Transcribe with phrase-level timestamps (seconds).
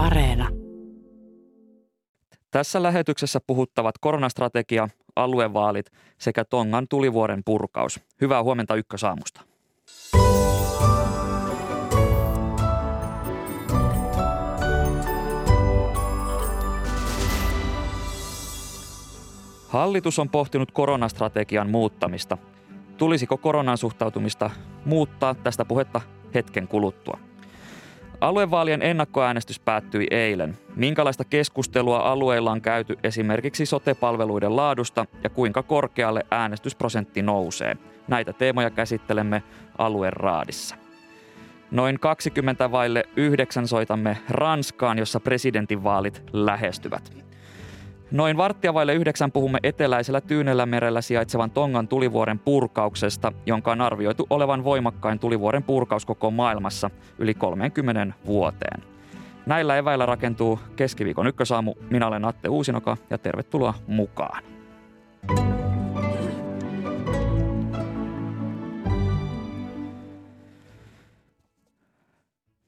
[0.00, 0.48] Areena.
[2.50, 5.86] Tässä lähetyksessä puhuttavat koronastrategia, aluevaalit
[6.18, 8.00] sekä Tongan tulivuoren purkaus.
[8.20, 9.40] Hyvää huomenta Ykkösaamusta.
[19.68, 22.38] Hallitus on pohtinut koronastrategian muuttamista.
[22.96, 24.50] Tulisiko koronan suhtautumista
[24.84, 26.00] muuttaa tästä puhetta
[26.34, 27.29] hetken kuluttua?
[28.20, 30.58] Aluevaalien ennakkoäänestys päättyi eilen.
[30.76, 37.76] Minkälaista keskustelua alueilla on käyty esimerkiksi sote-palveluiden laadusta ja kuinka korkealle äänestysprosentti nousee?
[38.08, 39.42] Näitä teemoja käsittelemme
[39.78, 40.76] alueen raadissa.
[41.70, 47.29] Noin 20 vaille yhdeksän soitamme Ranskaan, jossa presidentinvaalit lähestyvät.
[48.10, 54.26] Noin varttia vaille yhdeksän puhumme eteläisellä Tyynellä merellä sijaitsevan Tongan tulivuoren purkauksesta, jonka on arvioitu
[54.30, 58.82] olevan voimakkain tulivuoren purkaus koko maailmassa yli 30 vuoteen.
[59.46, 61.74] Näillä eväillä rakentuu keskiviikon ykkösaamu.
[61.90, 64.42] Minä olen Atte Uusinoka ja tervetuloa mukaan.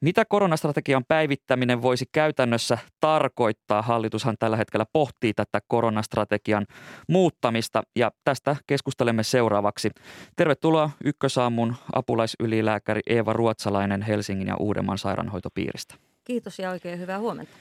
[0.03, 3.83] Mitä koronastrategian päivittäminen voisi käytännössä tarkoittaa?
[3.83, 6.67] Hallitushan tällä hetkellä pohtii tätä koronastrategian
[7.09, 9.91] muuttamista ja tästä keskustelemme seuraavaksi.
[10.37, 15.95] Tervetuloa Ykkösaamun apulaisylilääkäri Eeva Ruotsalainen Helsingin ja Uudenmaan sairaanhoitopiiristä.
[16.25, 17.53] Kiitos ja oikein hyvää huomenta.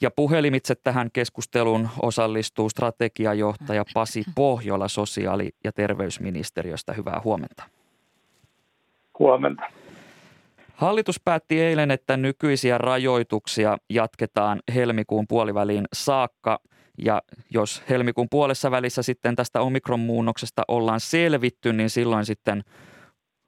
[0.00, 6.92] Ja puhelimitse tähän keskusteluun osallistuu strategiajohtaja Pasi Pohjola sosiaali- ja terveysministeriöstä.
[6.92, 7.62] Hyvää huomenta.
[9.18, 9.81] Huomenta.
[10.82, 16.58] Hallitus päätti eilen, että nykyisiä rajoituksia jatketaan helmikuun puoliväliin saakka.
[16.98, 22.64] Ja jos helmikuun puolessa välissä sitten tästä omikron-muunnoksesta ollaan selvitty, niin silloin sitten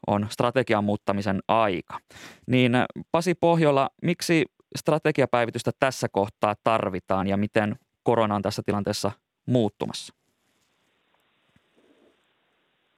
[0.07, 1.99] on strategian muuttamisen aika.
[2.47, 2.73] Niin
[3.13, 4.45] Pasi Pohjola, miksi
[4.77, 9.13] strategiapäivitystä tässä kohtaa tarvitaan ja miten korona on tässä tilanteessa
[9.47, 10.15] muuttumassa?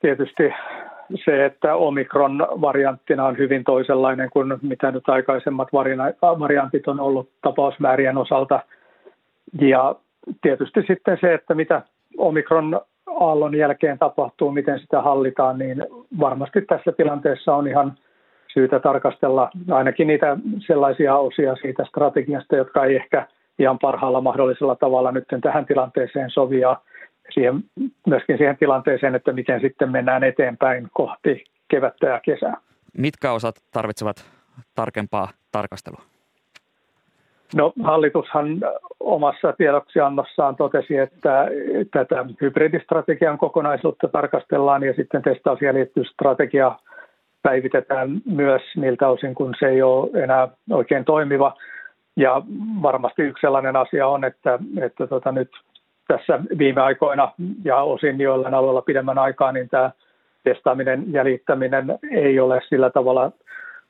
[0.00, 0.42] Tietysti
[1.24, 5.68] se, että Omikron-varianttina on hyvin toisenlainen kuin mitä nyt aikaisemmat
[6.22, 8.60] variantit on ollut tapausmäärien osalta.
[9.60, 9.94] Ja
[10.42, 11.82] tietysti sitten se, että mitä
[12.18, 15.86] Omikron aallon jälkeen tapahtuu, miten sitä hallitaan, niin
[16.20, 17.92] varmasti tässä tilanteessa on ihan
[18.54, 20.36] syytä tarkastella ainakin niitä
[20.66, 23.26] sellaisia osia siitä strategiasta, jotka ei ehkä
[23.58, 26.76] ihan parhaalla mahdollisella tavalla nyt tähän tilanteeseen sovia
[27.34, 27.64] siihen,
[28.06, 32.56] myöskin siihen tilanteeseen, että miten sitten mennään eteenpäin kohti kevättä ja kesää.
[32.98, 34.16] Mitkä osat tarvitsevat
[34.74, 36.02] tarkempaa tarkastelua?
[37.54, 38.60] No hallitushan
[39.00, 41.48] omassa tiedoksiannossaan totesi, että
[41.92, 45.72] tätä hybridistrategian kokonaisuutta tarkastellaan ja sitten testaus- ja
[46.12, 46.78] strategia
[47.42, 51.54] päivitetään myös niiltä osin, kun se ei ole enää oikein toimiva.
[52.16, 52.42] Ja
[52.82, 55.50] varmasti yksi sellainen asia on, että, että tota nyt
[56.08, 57.32] tässä viime aikoina
[57.64, 59.90] ja osin joillain alueilla pidemmän aikaa, niin tämä
[60.44, 63.32] testaaminen, jäljittäminen ei ole sillä tavalla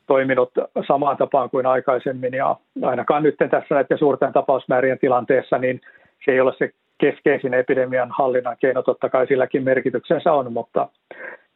[0.07, 0.51] toiminut
[0.87, 2.35] samaan tapaan kuin aikaisemmin.
[2.35, 5.81] Ja ainakaan nyt tässä näiden suurten tapausmäärien tilanteessa, niin
[6.25, 10.89] se ei ole se keskeisin epidemian hallinnan keino, totta kai silläkin merkityksensä on, mutta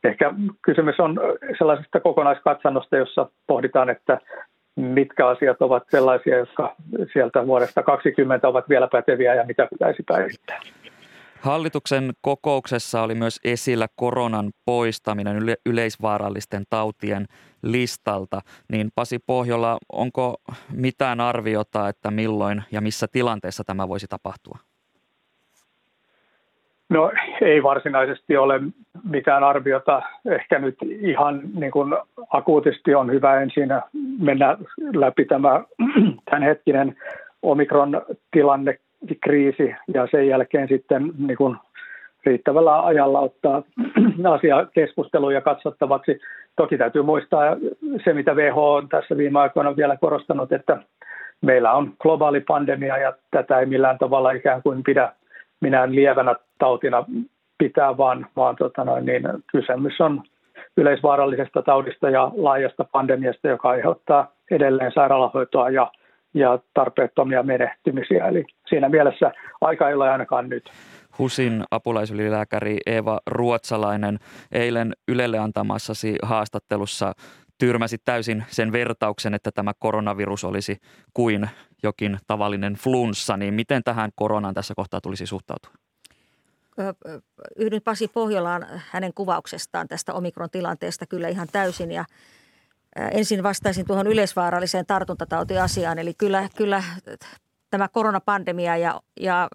[0.05, 1.21] ehkä kysymys on
[1.59, 4.19] sellaisesta kokonaiskatsannosta, jossa pohditaan, että
[4.83, 6.77] mitkä asiat ovat sellaisia, jotka
[7.13, 10.61] sieltä vuodesta 2020 ovat vielä päteviä ja mitä pitäisi päivittää.
[11.41, 17.27] Hallituksen kokouksessa oli myös esillä koronan poistaminen yle- yleisvaarallisten tautien
[17.63, 18.41] listalta.
[18.73, 20.37] Niin Pasi Pohjola, onko
[20.73, 24.59] mitään arviota, että milloin ja missä tilanteessa tämä voisi tapahtua?
[26.91, 28.61] No ei varsinaisesti ole
[29.11, 30.03] mitään arviota.
[30.31, 31.95] Ehkä nyt ihan niin kuin
[32.31, 33.69] akuutisti on hyvä ensin
[34.19, 34.57] mennä
[34.95, 35.65] läpi tämä
[36.31, 36.97] tämänhetkinen
[37.43, 38.79] omikron-tilanne,
[39.21, 41.57] kriisi ja sen jälkeen sitten niin kuin
[42.27, 43.63] riittävällä ajalla ottaa
[44.35, 46.21] asia keskusteluun ja katsottavaksi.
[46.57, 47.57] Toki täytyy muistaa
[48.05, 50.83] se, mitä WHO on tässä viime aikoina vielä korostanut, että
[51.41, 55.13] meillä on globaali pandemia ja tätä ei millään tavalla ikään kuin pidä
[55.61, 57.05] minä lievänä tautina
[57.59, 59.23] pitää, vaan, vaan tota noin, niin
[59.53, 60.23] kysymys on
[60.77, 65.93] yleisvaarallisesta taudista ja laajasta pandemiasta, joka aiheuttaa edelleen sairaalahoitoa ja,
[66.35, 68.27] ja tarpeettomia menehtymisiä.
[68.27, 70.71] Eli siinä mielessä aika ei ole ainakaan nyt.
[71.19, 74.19] HUSin apulaisylilääkäri Eeva Ruotsalainen
[74.53, 77.13] eilen Ylelle antamassasi haastattelussa
[77.59, 80.77] tyrmäsi täysin sen vertauksen, että tämä koronavirus olisi
[81.15, 81.49] kuin
[81.83, 85.73] jokin tavallinen flunssa, niin miten tähän koronaan tässä kohtaa tulisi suhtautua?
[87.57, 92.05] Yhdyn Pasi Pohjolaan hänen kuvauksestaan tästä omikron tilanteesta kyllä ihan täysin ja
[93.13, 95.99] Ensin vastaisin tuohon yleisvaaralliseen tartuntatautiasiaan.
[95.99, 96.83] Eli kyllä, kyllä
[97.71, 99.49] tämä koronapandemia ja, ja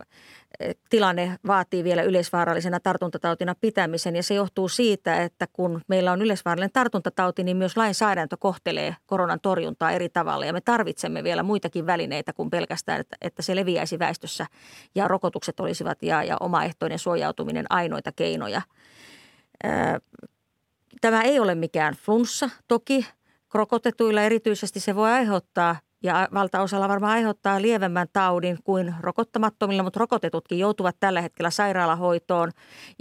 [0.90, 6.74] tilanne vaatii vielä yleisvaarallisena tartuntatautina pitämisen ja se johtuu siitä, että kun meillä on yleisvaarallinen
[6.74, 12.34] tartuntatauti, niin myös lainsäädäntö kohtelee koronan torjuntaa eri tavalla ja me tarvitsemme vielä muitakin välineitä
[12.34, 14.46] kuin pelkästään, että, että se leviäisi väestössä
[14.96, 18.62] ja rokotukset olisivat ja, ja omaehtoinen suojautuminen ainoita keinoja.
[21.02, 23.08] Tämä ei ole mikään flunssa toki.
[23.54, 30.60] Rokotetuilla erityisesti se voi aiheuttaa ja valtaosalla varmaan aiheuttaa lievemmän taudin kuin rokottamattomilla, mutta rokotetutkin
[30.60, 32.52] joutuvat tällä hetkellä sairaalahoitoon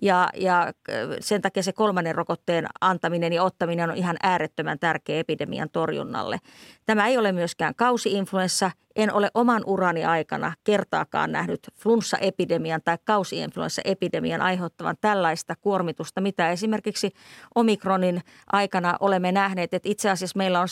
[0.03, 0.73] ja, ja
[1.21, 6.39] sen takia se kolmannen rokotteen antaminen ja ottaminen on ihan äärettömän tärkeä epidemian torjunnalle.
[6.87, 8.71] Tämä ei ole myöskään kausiinfluenssa.
[8.97, 17.11] En ole oman urani aikana kertaakaan nähnyt flunssaepidemian tai kausiinfluenssaepidemian aiheuttavan tällaista kuormitusta, mitä esimerkiksi
[17.55, 18.21] omikronin
[18.53, 20.69] aikana olemme nähneet, että itse asiassa meillä on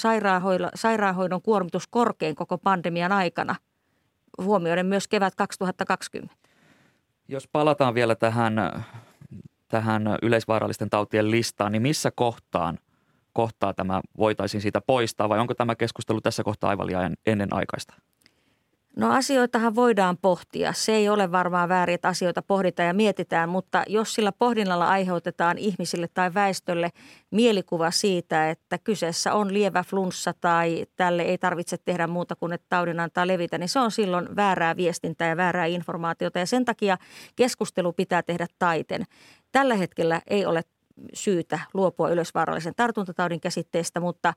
[0.75, 1.87] sairaanhoidon, kuormitus
[2.22, 3.54] korkein koko pandemian aikana,
[4.38, 6.34] huomioiden myös kevät 2020.
[7.28, 8.54] Jos palataan vielä tähän,
[9.69, 12.78] tähän yleisvaarallisten tautien listaan, niin missä kohtaan–
[13.32, 17.94] kohtaa tämä voitaisiin siitä poistaa vai onko tämä keskustelu tässä kohtaa aivan liian ennenaikaista?
[18.97, 20.73] No asioitahan voidaan pohtia.
[20.73, 25.59] Se ei ole varmaan väärin, että asioita pohditaan ja mietitään, mutta jos sillä pohdinnalla aiheutetaan
[25.59, 26.91] ihmisille tai väestölle
[27.31, 32.67] mielikuva siitä, että kyseessä on lievä flunssa tai tälle ei tarvitse tehdä muuta kuin että
[32.69, 36.99] taudin antaa levitä, niin se on silloin väärää viestintää ja väärää informaatiota ja sen takia
[37.37, 39.05] keskustelu pitää tehdä taiten.
[39.53, 40.62] Tällä hetkellä ei ole
[41.15, 44.35] syytä luopua ylösvaarallisen tartuntataudin käsitteestä, mutta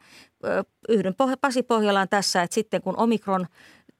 [0.89, 3.47] yhden Pasi Pohjolaan tässä, että sitten kun omikron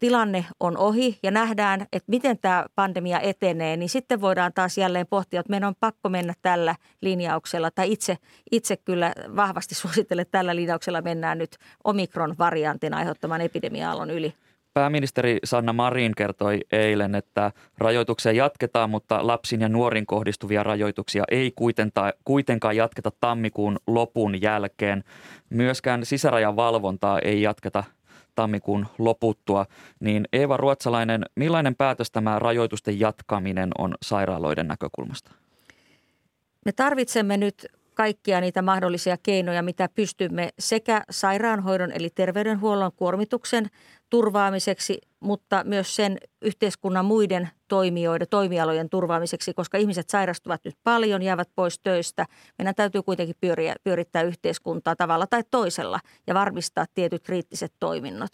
[0.06, 5.08] tilanne on ohi ja nähdään, että miten tämä pandemia etenee, niin sitten voidaan taas jälleen
[5.08, 8.18] pohtia, että meidän on pakko mennä tällä linjauksella, tai itse,
[8.52, 14.34] itse kyllä vahvasti suosittelen, että tällä linjauksella mennään nyt omikron-variantin aiheuttaman epidemia-aallon yli.
[14.74, 21.54] Pääministeri Sanna Marin kertoi eilen, että rajoituksia jatketaan, mutta lapsiin ja nuorin kohdistuvia rajoituksia ei
[22.26, 25.04] kuitenkaan jatketa tammikuun lopun jälkeen.
[25.50, 27.84] Myöskään sisärajan valvontaa ei jatketa
[28.36, 29.66] tammikuun loputtua.
[30.00, 35.32] Niin Eeva Ruotsalainen, millainen päätös tämä rajoitusten jatkaminen on sairaaloiden näkökulmasta?
[36.66, 43.68] Me tarvitsemme nyt kaikkia niitä mahdollisia keinoja, mitä pystymme sekä sairaanhoidon eli terveydenhuollon kuormituksen
[44.10, 51.50] turvaamiseksi, mutta myös sen yhteiskunnan muiden toimijoiden, toimialojen turvaamiseksi, koska ihmiset sairastuvat nyt paljon, jäävät
[51.56, 52.26] pois töistä.
[52.58, 58.32] Meidän täytyy kuitenkin pyöriä, pyörittää yhteiskuntaa tavalla tai toisella ja varmistaa tietyt kriittiset toiminnot.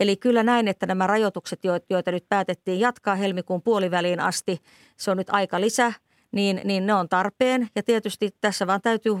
[0.00, 1.60] Eli kyllä näin, että nämä rajoitukset,
[1.90, 4.58] joita nyt päätettiin jatkaa helmikuun puoliväliin asti,
[4.96, 5.92] se on nyt aika lisä–
[6.32, 7.68] niin, niin ne on tarpeen.
[7.74, 9.12] Ja tietysti tässä vaan täytyy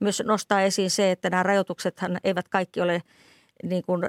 [0.00, 3.02] myös nostaa esiin se, että nämä rajoituksethan eivät kaikki ole
[3.62, 4.02] niin kuin,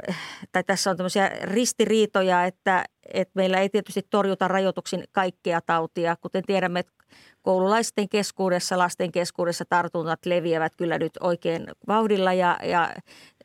[0.51, 6.15] tai tässä on tämmöisiä ristiriitoja, että, että meillä ei tietysti torjuta rajoituksin kaikkea tautia.
[6.21, 6.93] Kuten tiedämme, että
[7.41, 12.95] koululaisten keskuudessa, lasten keskuudessa tartunnat leviävät kyllä nyt oikein vauhdilla ja, ja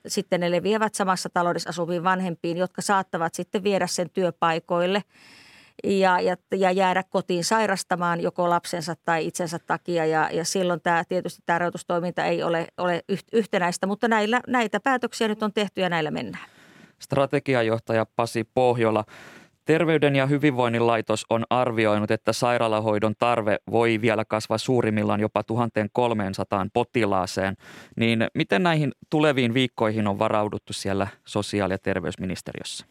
[0.06, 5.02] sitten ne leviävät samassa taloudessa asuviin vanhempiin, jotka saattavat sitten viedä sen työpaikoille–
[5.84, 10.06] ja, ja, ja jäädä kotiin sairastamaan joko lapsensa tai itsensä takia.
[10.06, 15.28] Ja, ja silloin tämä, tietysti tämä rajoitustoiminta ei ole, ole yhtenäistä, mutta näillä, näitä päätöksiä
[15.28, 16.44] nyt on tehty ja näillä mennään.
[16.98, 19.04] Strategiajohtaja Pasi Pohjola.
[19.64, 26.66] Terveyden ja hyvinvoinnin laitos on arvioinut, että sairaalahoidon tarve voi vielä kasvaa suurimmillaan jopa 1300
[26.72, 27.56] potilaaseen.
[27.96, 32.86] Niin miten näihin tuleviin viikkoihin on varauduttu siellä sosiaali- ja terveysministeriössä?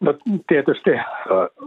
[0.00, 0.14] No
[0.48, 0.90] tietysti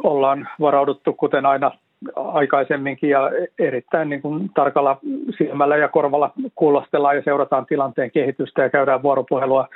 [0.03, 1.71] ollaan varauduttu kuten aina
[2.15, 4.97] aikaisemminkin ja erittäin niin kuin tarkalla
[5.37, 9.67] silmällä ja korvalla kuulostellaan ja seurataan tilanteen kehitystä ja käydään vuoropuhelua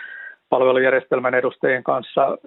[0.49, 2.37] palvelujärjestelmän edustajien kanssa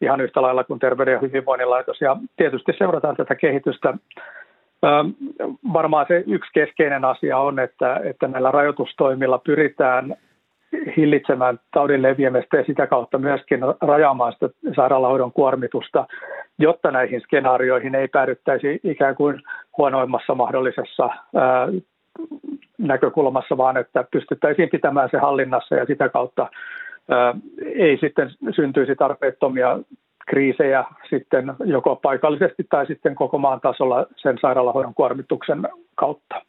[0.00, 2.00] ihan yhtä lailla kuin Terveyden ja hyvinvoinnin laitos.
[2.00, 3.94] Ja tietysti seurataan tätä kehitystä.
[5.72, 10.16] Varmaan se yksi keskeinen asia on, että, että näillä rajoitustoimilla pyritään
[10.96, 16.06] hillitsemään taudin leviämistä ja sitä kautta myöskin rajaamaan sitä sairaalahoidon kuormitusta,
[16.58, 19.42] jotta näihin skenaarioihin ei päädyttäisi ikään kuin
[19.78, 21.10] huonoimmassa mahdollisessa
[22.78, 26.46] näkökulmassa, vaan että pystyttäisiin pitämään se hallinnassa ja sitä kautta
[27.74, 29.78] ei sitten syntyisi tarpeettomia
[30.26, 35.62] kriisejä sitten joko paikallisesti tai sitten koko maan tasolla sen sairaalahoidon kuormituksen
[35.94, 36.42] kautta.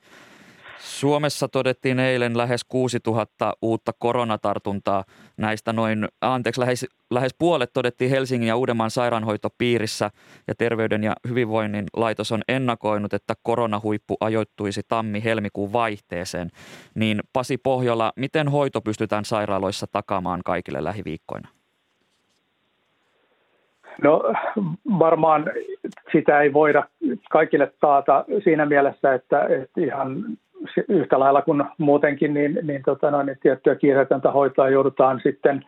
[0.80, 5.04] Suomessa todettiin eilen lähes 6000 uutta koronatartuntaa.
[5.38, 10.10] Näistä noin, anteeksi, lähes, lähes puolet todettiin Helsingin ja Uudenmaan sairaanhoitopiirissä
[10.48, 16.50] ja Terveyden ja hyvinvoinnin laitos on ennakoinut, että koronahuippu ajoittuisi tammi-helmikuun vaihteeseen.
[16.96, 21.50] Niin Pasi Pohjola, miten hoito pystytään sairaaloissa takaamaan kaikille lähiviikkoina?
[24.04, 24.24] No
[25.00, 25.46] varmaan
[26.12, 26.84] sitä ei voida
[27.30, 30.26] kaikille taata siinä mielessä, että, että ihan
[30.90, 35.66] yhtä lailla kuin muutenkin, niin, niin, tota noin, niin tiettyä kiireetöntä hoitoa joudutaan sitten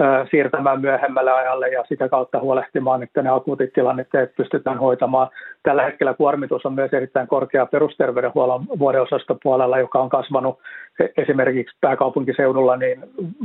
[0.00, 5.28] ä, siirtämään myöhemmälle ajalle ja sitä kautta huolehtimaan, että ne akuutit tilanteet pystytään hoitamaan.
[5.62, 10.58] Tällä hetkellä kuormitus on myös erittäin korkea perusterveydenhuollon vuodeosastopuolella, joka on kasvanut
[11.00, 13.04] e, esimerkiksi pääkaupunkiseudulla niin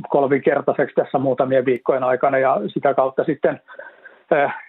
[0.10, 3.62] kolminkertaiseksi tässä muutamien viikkojen aikana ja sitä kautta sitten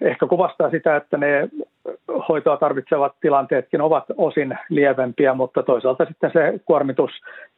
[0.01, 1.49] ehkä kuvastaa sitä, että ne
[2.29, 7.11] hoitoa tarvitsevat tilanteetkin ovat osin lievempiä, mutta toisaalta sitten se kuormitus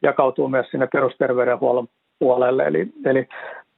[0.02, 2.64] jakautuu myös sinne perusterveydenhuollon puolelle.
[2.64, 3.28] Eli, eli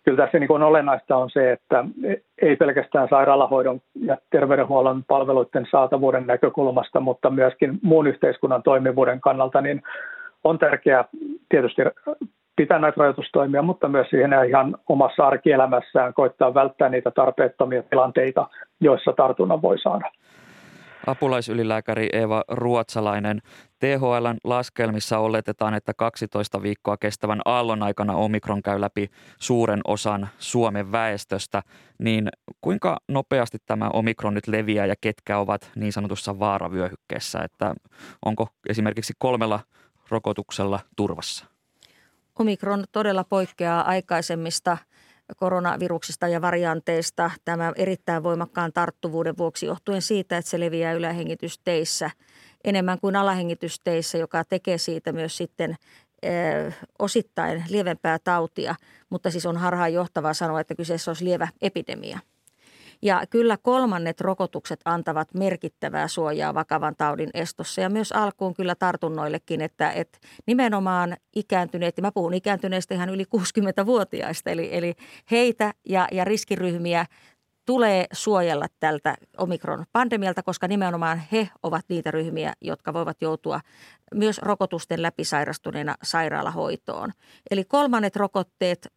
[0.04, 1.84] kyllä tässä niin kuin olennaista on se, että
[2.42, 9.82] ei pelkästään sairaalahoidon ja terveydenhuollon palveluiden saatavuuden näkökulmasta, mutta myöskin muun yhteiskunnan toimivuuden kannalta, niin
[10.44, 11.04] on tärkeää
[11.48, 11.82] tietysti
[12.56, 18.48] pitää näitä rajoitustoimia, mutta myös siihen ihan omassa arkielämässään koittaa välttää niitä tarpeettomia tilanteita,
[18.80, 20.10] joissa tartunnan voi saada.
[21.06, 23.42] Apulaisylilääkäri Eeva Ruotsalainen.
[23.78, 29.08] THLn laskelmissa oletetaan, että 12 viikkoa kestävän aallon aikana omikron käy läpi
[29.38, 31.62] suuren osan Suomen väestöstä.
[31.98, 32.28] Niin
[32.60, 37.38] kuinka nopeasti tämä omikron nyt leviää ja ketkä ovat niin sanotussa vaaravyöhykkeessä?
[37.38, 37.74] Että
[38.24, 39.60] onko esimerkiksi kolmella
[40.10, 41.55] rokotuksella turvassa?
[42.38, 44.78] Omikron todella poikkeaa aikaisemmista
[45.36, 47.30] koronaviruksista ja varianteista.
[47.44, 52.10] Tämä erittäin voimakkaan tarttuvuuden vuoksi johtuen siitä, että se leviää ylähengitysteissä
[52.64, 55.76] enemmän kuin alahengitysteissä, joka tekee siitä myös sitten
[56.98, 58.74] osittain lievempää tautia,
[59.10, 62.18] mutta siis on harhaan johtavaa sanoa, että kyseessä olisi lievä epidemia–
[63.02, 67.80] ja kyllä kolmannet rokotukset antavat merkittävää suojaa vakavan taudin estossa.
[67.80, 73.24] Ja myös alkuun kyllä tartunnoillekin, että, että nimenomaan ikääntyneet, ja mä puhun ikääntyneistä ihan yli
[73.24, 74.94] 60-vuotiaista, eli, eli
[75.30, 77.06] heitä ja, ja riskiryhmiä
[77.66, 83.60] tulee suojella tältä omikron-pandemialta, koska nimenomaan he ovat niitä ryhmiä, jotka voivat joutua
[84.14, 87.12] myös rokotusten läpi sairastuneena sairaalahoitoon.
[87.50, 88.88] Eli kolmannet rokotteet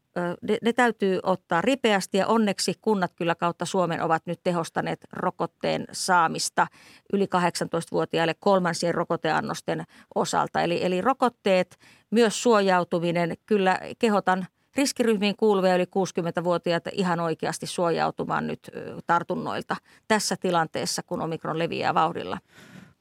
[0.41, 5.85] ne, ne täytyy ottaa ripeästi ja onneksi kunnat kyllä kautta Suomen ovat nyt tehostaneet rokotteen
[5.91, 6.67] saamista
[7.13, 9.83] yli 18-vuotiaille kolmansien rokoteannosten
[10.15, 10.61] osalta.
[10.61, 11.77] Eli, eli rokotteet,
[12.11, 14.47] myös suojautuminen, kyllä kehotan
[14.79, 18.59] riskiryhmiin kuuluvia yli 60-vuotiaita ihan oikeasti suojautumaan nyt
[19.07, 19.75] tartunnoilta
[20.07, 22.37] tässä tilanteessa, kun omikron leviää vauhdilla.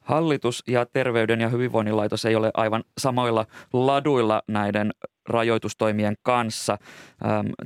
[0.01, 4.91] Hallitus ja Terveyden ja hyvinvoinnin laitos ei ole aivan samoilla laduilla näiden
[5.29, 6.79] rajoitustoimien kanssa.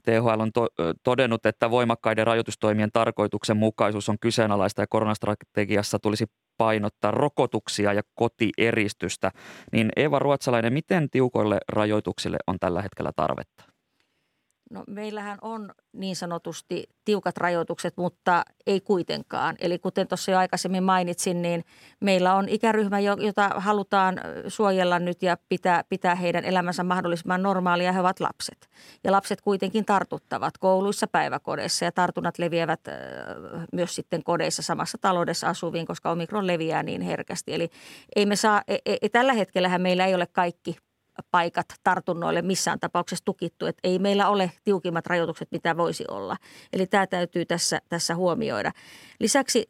[0.04, 0.68] THL on to-
[1.04, 6.26] todennut, että voimakkaiden rajoitustoimien tarkoituksenmukaisuus on kyseenalaista ja koronastrategiassa tulisi
[6.56, 9.30] painottaa rokotuksia ja kotieristystä.
[9.72, 13.71] Niin Eva Ruotsalainen, miten tiukoille rajoituksille on tällä hetkellä tarvetta?
[14.72, 19.56] No meillähän on niin sanotusti tiukat rajoitukset, mutta ei kuitenkaan.
[19.60, 21.64] Eli kuten tuossa jo aikaisemmin mainitsin, niin
[22.00, 27.92] meillä on ikäryhmä, jota halutaan suojella nyt ja pitää, pitää heidän elämänsä mahdollisimman normaalia.
[27.92, 28.68] He ovat lapset.
[29.04, 32.80] Ja lapset kuitenkin tartuttavat kouluissa, päiväkodeissa ja tartunnat leviävät
[33.72, 37.54] myös sitten kodeissa samassa taloudessa asuviin, koska omikron leviää niin herkästi.
[37.54, 37.70] Eli
[38.16, 40.76] ei me saa, ei, ei, tällä hetkellähän meillä ei ole kaikki
[41.30, 46.36] paikat tartunnoille missään tapauksessa tukittu, että ei meillä ole tiukimmat rajoitukset, mitä voisi olla.
[46.72, 48.72] Eli tämä täytyy tässä, tässä huomioida.
[49.20, 49.66] Lisäksi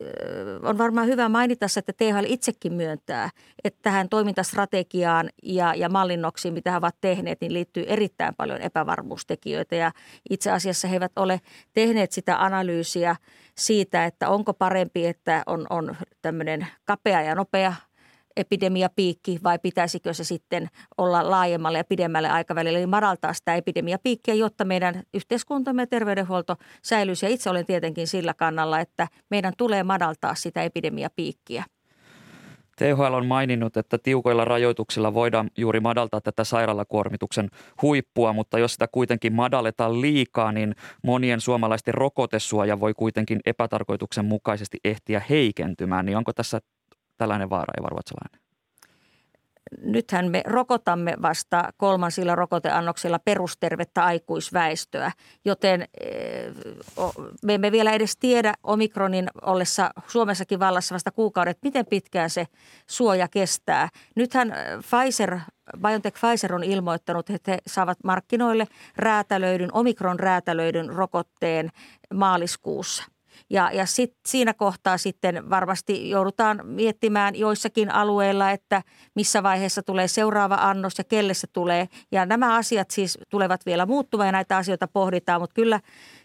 [0.62, 3.30] on varmaan hyvä mainita että THL itsekin myöntää,
[3.64, 9.76] että tähän toimintastrategiaan ja, ja mallinnoksiin, mitä he ovat tehneet, niin liittyy erittäin paljon epävarmuustekijöitä.
[9.76, 9.92] Ja
[10.30, 11.40] itse asiassa he eivät ole
[11.72, 13.16] tehneet sitä analyysiä
[13.58, 17.74] siitä, että onko parempi, että on, on tämmöinen kapea ja nopea–
[18.36, 24.64] epidemiapiikki vai pitäisikö se sitten olla laajemmalle ja pidemmälle aikavälille, eli madaltaa sitä epidemiapiikkiä, jotta
[24.64, 27.26] meidän yhteiskuntamme ja terveydenhuolto säilyisi.
[27.26, 31.64] Ja itse olen tietenkin sillä kannalla, että meidän tulee madaltaa sitä epidemiapiikkiä.
[32.76, 37.48] THL on maininnut, että tiukoilla rajoituksilla voidaan juuri madaltaa tätä sairaalakuormituksen
[37.82, 40.74] huippua, mutta jos sitä kuitenkin madalletaan liikaa, niin
[41.04, 46.06] monien suomalaisten rokotesuoja voi kuitenkin epätarkoituksenmukaisesti ehtiä heikentymään.
[46.06, 46.60] Niin onko tässä
[47.18, 48.42] tällainen vaara, Eva Ruotsalainen?
[49.80, 55.12] nythän me rokotamme vasta kolmansilla rokoteannoksilla perustervettä aikuisväestöä,
[55.44, 56.52] joten eh,
[57.42, 62.46] me emme vielä edes tiedä omikronin ollessa Suomessakin vallassa vasta kuukaudet, miten pitkään se
[62.86, 63.88] suoja kestää.
[64.16, 65.38] Nythän Pfizer,
[65.80, 68.66] BioNTech Pfizer on ilmoittanut, että he saavat markkinoille
[68.96, 71.70] räätälöidyn, omikron räätälöidyn rokotteen
[72.14, 73.04] maaliskuussa.
[73.50, 78.82] Ja, ja sit, siinä kohtaa sitten varmasti joudutaan miettimään joissakin alueilla, että
[79.14, 81.88] missä vaiheessa tulee seuraava annos ja kelle se tulee.
[82.12, 85.80] Ja nämä asiat siis tulevat vielä muuttumaan ja näitä asioita pohditaan, mutta kyllä,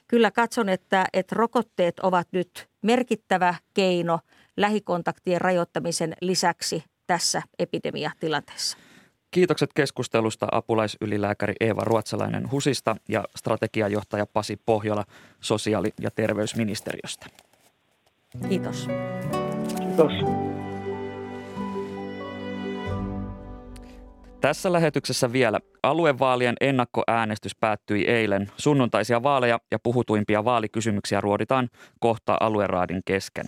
[0.07, 4.19] kyllä katson, että, että rokotteet ovat nyt merkittävä keino
[4.57, 8.87] lähikontaktien rajoittamisen lisäksi tässä epidemiatilanteessa.
[9.31, 15.03] Kiitokset keskustelusta apulaisylilääkäri Eeva Ruotsalainen HUSista ja strategiajohtaja Pasi Pohjola
[15.41, 17.25] sosiaali- ja terveysministeriöstä.
[18.50, 18.88] Kiitos.
[19.77, 20.12] Kiitos.
[24.41, 25.60] Tässä lähetyksessä vielä.
[25.84, 28.51] Aluevaalien ennakkoäänestys päättyi eilen.
[28.57, 31.69] Sunnuntaisia vaaleja ja puhutuimpia vaalikysymyksiä ruoditaan
[32.00, 33.46] kohta alueraadin kesken.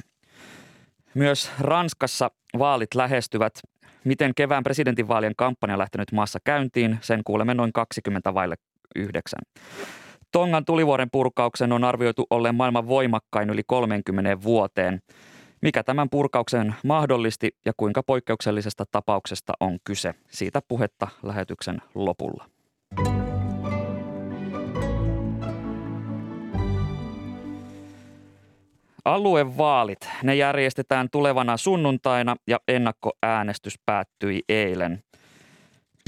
[1.14, 3.54] Myös Ranskassa vaalit lähestyvät
[4.04, 8.56] Miten kevään presidentinvaalien kampanja lähtenyt maassa käyntiin, sen kuulemme noin 20 vaille
[8.96, 9.42] yhdeksän.
[10.32, 15.02] Tongan tulivuoren purkauksen on arvioitu olleen maailman voimakkain yli 30 vuoteen.
[15.62, 20.16] Mikä tämän purkauksen mahdollisti ja kuinka poikkeuksellisesta tapauksesta on kyse?
[20.30, 22.50] Siitä puhetta lähetyksen lopulla.
[29.10, 35.00] Aluevaalit, ne järjestetään tulevana sunnuntaina ja ennakkoäänestys päättyi eilen.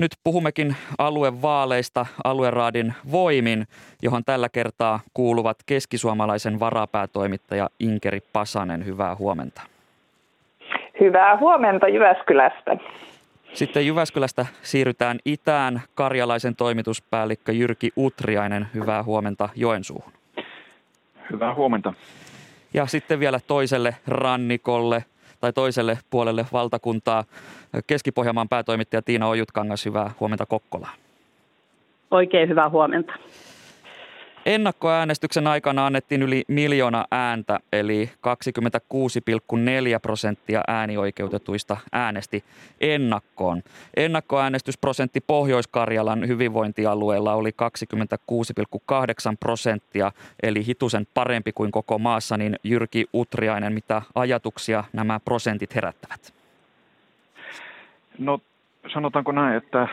[0.01, 3.67] Nyt puhummekin aluevaaleista alueraadin voimin,
[4.01, 8.85] johon tällä kertaa kuuluvat keskisuomalaisen varapäätoimittaja Inkeri Pasanen.
[8.85, 9.61] Hyvää huomenta.
[10.99, 12.77] Hyvää huomenta Jyväskylästä.
[13.53, 15.81] Sitten Jyväskylästä siirrytään itään.
[15.95, 20.13] Karjalaisen toimituspäällikkö Jyrki Utriainen, hyvää huomenta Joensuuhun.
[21.31, 21.93] Hyvää huomenta
[22.73, 25.05] ja sitten vielä toiselle rannikolle
[25.39, 27.23] tai toiselle puolelle valtakuntaa
[27.87, 30.97] Keski-Pohjanmaan päätoimittaja Tiina Ojutkangas, hyvää huomenta Kokkolaan.
[32.11, 33.13] Oikein hyvää huomenta.
[34.45, 42.43] Ennakkoäänestyksen aikana annettiin yli miljoona ääntä, eli 26,4 prosenttia äänioikeutetuista äänesti
[42.81, 43.63] ennakkoon.
[43.95, 50.11] Ennakkoäänestysprosentti Pohjois-Karjalan hyvinvointialueella oli 26,8 prosenttia,
[50.43, 56.33] eli hitusen parempi kuin koko maassa, niin Jyrki Utriainen, mitä ajatuksia nämä prosentit herättävät?
[58.17, 58.39] No
[58.93, 59.87] sanotaanko näin, että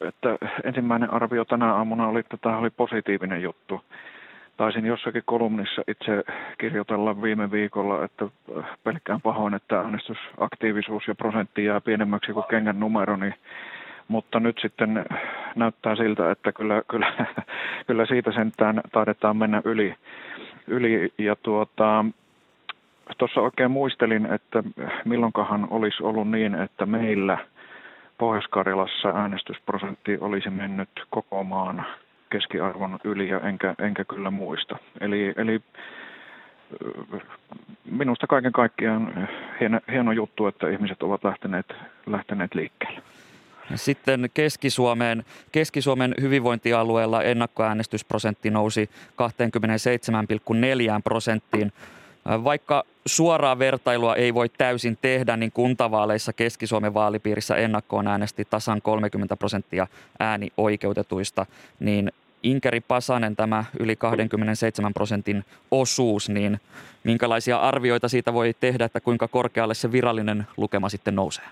[0.00, 3.84] että ensimmäinen arvio tänä aamuna oli, että tämä oli positiivinen juttu.
[4.56, 6.24] Taisin jossakin kolumnissa itse
[6.58, 8.28] kirjoitella viime viikolla, että
[8.84, 13.34] pelkkään pahoin, että äänestysaktiivisuus ja prosentti jää pienemmäksi kuin kengän numero, niin
[14.08, 15.04] mutta nyt sitten
[15.56, 17.12] näyttää siltä, että kyllä, kyllä,
[17.86, 19.94] kyllä siitä sentään taidetaan mennä yli.
[20.66, 22.04] yli ja tuota,
[23.18, 24.62] tuossa oikein muistelin, että
[25.04, 27.38] milloinkahan olisi ollut niin, että meillä–
[28.18, 31.86] Pohjois-Karjalassa äänestysprosentti olisi mennyt koko maan
[32.30, 34.76] keskiarvon yli ja enkä, enkä kyllä muista.
[35.00, 35.60] Eli, eli
[37.90, 39.28] minusta kaiken kaikkiaan
[39.60, 41.66] hieno, hieno juttu, että ihmiset ovat lähteneet,
[42.06, 43.02] lähteneet liikkeelle.
[43.74, 51.72] Sitten Keski-Suomeen, Keski-Suomen hyvinvointialueella ennakkoäänestysprosentti nousi 27,4 prosenttiin.
[52.44, 59.36] Vaikka suoraa vertailua ei voi täysin tehdä, niin kuntavaaleissa Keski-Suomen vaalipiirissä ennakkoon äänesti tasan 30
[59.36, 59.86] prosenttia
[60.20, 61.46] äänioikeutetuista,
[61.80, 62.12] niin
[62.42, 66.60] Inkeri Pasanen tämä yli 27 prosentin osuus, niin
[67.04, 71.44] minkälaisia arvioita siitä voi tehdä, että kuinka korkealle se virallinen lukema sitten nousee?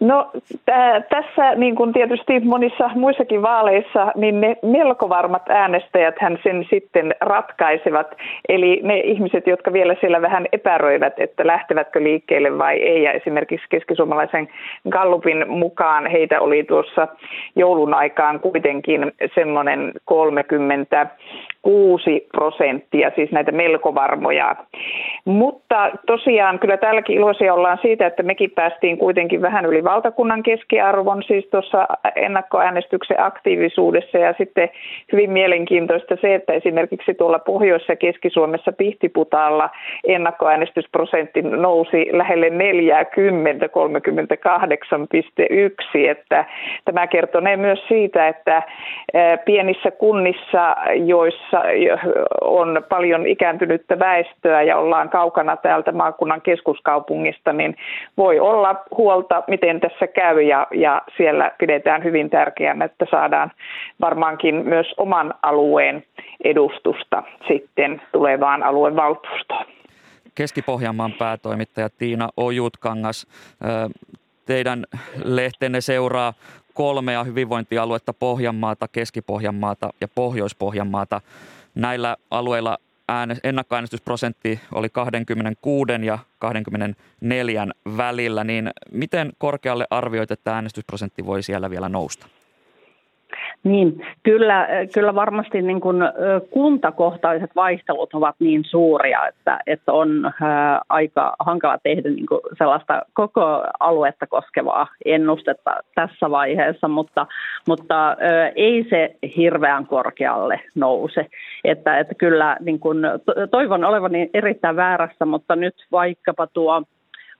[0.00, 0.30] No
[0.64, 6.66] t- tässä niin kuin tietysti monissa muissakin vaaleissa, niin ne melko varmat äänestäjät hän sen
[6.70, 8.16] sitten ratkaisevat.
[8.48, 13.02] Eli ne ihmiset, jotka vielä siellä vähän epäröivät, että lähtevätkö liikkeelle vai ei.
[13.02, 14.48] Ja esimerkiksi keskisuomalaisen
[14.90, 17.08] Gallupin mukaan heitä oli tuossa
[17.56, 24.56] joulun aikaan kuitenkin semmoinen 36 prosenttia, siis näitä melko varmoja.
[25.24, 31.22] Mutta tosiaan kyllä täälläkin iloisia ollaan siitä, että mekin päästiin kuitenkin vähän yli valtakunnan keskiarvon
[31.22, 34.18] siis tuossa ennakkoäänestyksen aktiivisuudessa.
[34.18, 34.70] Ja sitten
[35.12, 39.70] hyvin mielenkiintoista se, että esimerkiksi tuolla Pohjois- ja Keski-Suomessa Pihtiputaalla
[40.04, 46.44] ennakkoäänestysprosentti nousi lähelle 40, 38,1, että
[46.84, 48.62] tämä kertonee myös siitä, että
[49.44, 51.62] pienissä kunnissa, joissa
[52.40, 57.76] on paljon ikääntynyttä väestöä ja ollaan kaukana täältä maakunnan keskuskaupungista, niin
[58.16, 63.52] voi olla huolta, miten tässä käy ja, ja siellä pidetään hyvin tärkeänä, että saadaan
[64.00, 66.04] varmaankin myös oman alueen
[66.44, 69.66] edustusta sitten tulevaan aluevaltuustoon.
[70.34, 73.26] Keski-Pohjanmaan päätoimittaja Tiina Ojutkangas,
[74.46, 74.84] teidän
[75.24, 76.32] lehtenne seuraa
[76.74, 81.20] kolmea hyvinvointialuetta, Pohjanmaata, Keski-Pohjanmaata ja Pohjois-Pohjanmaata.
[81.74, 82.78] Näillä alueilla
[83.44, 87.66] ennakkoäänestysprosentti oli 26 ja 24
[87.96, 92.26] välillä, niin miten korkealle arvioit, että äänestysprosentti voi siellä vielä nousta?
[93.64, 95.96] Niin, kyllä, kyllä varmasti niin kuin
[96.50, 103.02] kuntakohtaiset vaihtelut ovat niin suuria, että, että on ää, aika hankala tehdä niin kuin sellaista
[103.12, 107.26] koko aluetta koskevaa ennustetta tässä vaiheessa, mutta,
[107.68, 108.16] mutta
[108.56, 111.26] ei se hirveän korkealle nouse.
[111.64, 112.98] Että, että kyllä niin kuin,
[113.50, 116.82] toivon olevani erittäin väärässä, mutta nyt vaikkapa tuo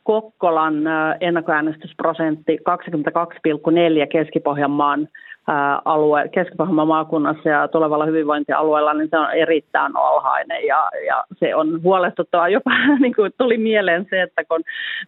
[0.08, 0.74] Kokkolan
[1.20, 5.08] ennakkoäänestysprosentti 22,4 Keski-Pohjanmaan
[5.84, 6.54] alue, keski
[6.86, 12.48] maakunnassa ja tulevalla hyvinvointialueella, niin se on erittäin alhainen ja, ja se on huolestuttavaa.
[12.48, 14.60] Jopa niin kuin tuli mieleen se, että kun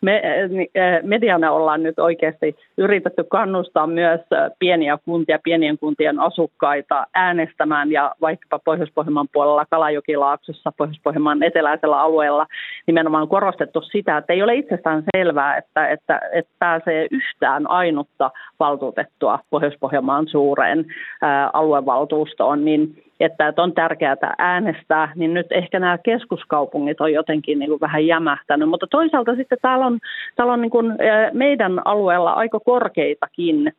[0.03, 0.23] me
[1.03, 4.21] mediana ollaan nyt oikeasti yritetty kannustaa myös
[4.59, 12.47] pieniä kuntia, pienien kuntien asukkaita äänestämään ja vaikkapa Pohjois-Pohjanmaan puolella Kalajokilaaksossa, Pohjois-Pohjanmaan eteläisellä alueella
[12.87, 19.39] nimenomaan korostettu sitä, että ei ole itsestään selvää, että, että, että pääsee yhtään ainutta valtuutettua
[19.51, 20.85] Pohjois-Pohjanmaan suureen
[21.53, 27.69] aluevaltuustoon, niin että, että on tärkeää äänestää, niin nyt ehkä nämä keskuskaupungit on jotenkin niin
[27.69, 29.99] kuin vähän jämähtänyt, mutta toisaalta sitten täällä on,
[30.37, 30.95] täällä on niin kuin
[31.33, 33.73] meidän alueella aika korkeitakin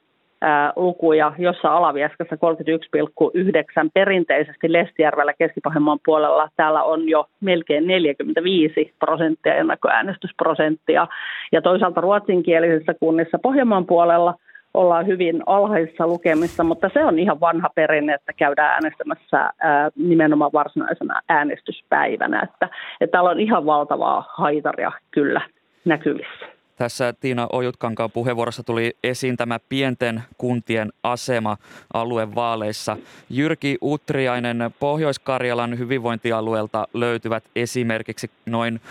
[0.76, 5.60] lukuja, jossa Alavieskassa 31,9, perinteisesti Lestijärvellä keski
[6.06, 6.50] puolella.
[6.56, 11.08] Täällä on jo melkein 45 prosenttia ennakkoäänestysprosenttia,
[11.52, 14.34] ja toisaalta ruotsinkielisissä kunnissa Pohjanmaan puolella–
[14.74, 20.52] ollaan hyvin alhaisissa lukemissa, mutta se on ihan vanha perinne, että käydään äänestämässä ää, nimenomaan
[20.54, 22.42] varsinaisena äänestyspäivänä.
[22.42, 22.70] Että,
[23.02, 25.42] että täällä on ihan valtavaa haitaria kyllä
[25.86, 26.61] näkyvissä.
[26.82, 31.58] Tässä Tiina Ojutkankaan puheenvuorossa tuli esiin tämä pienten kuntien asema
[31.94, 32.98] aluevaaleissa.
[33.30, 38.82] Jyrki Utriainen Pohjois-Karjalan hyvinvointialueelta löytyvät esimerkiksi noin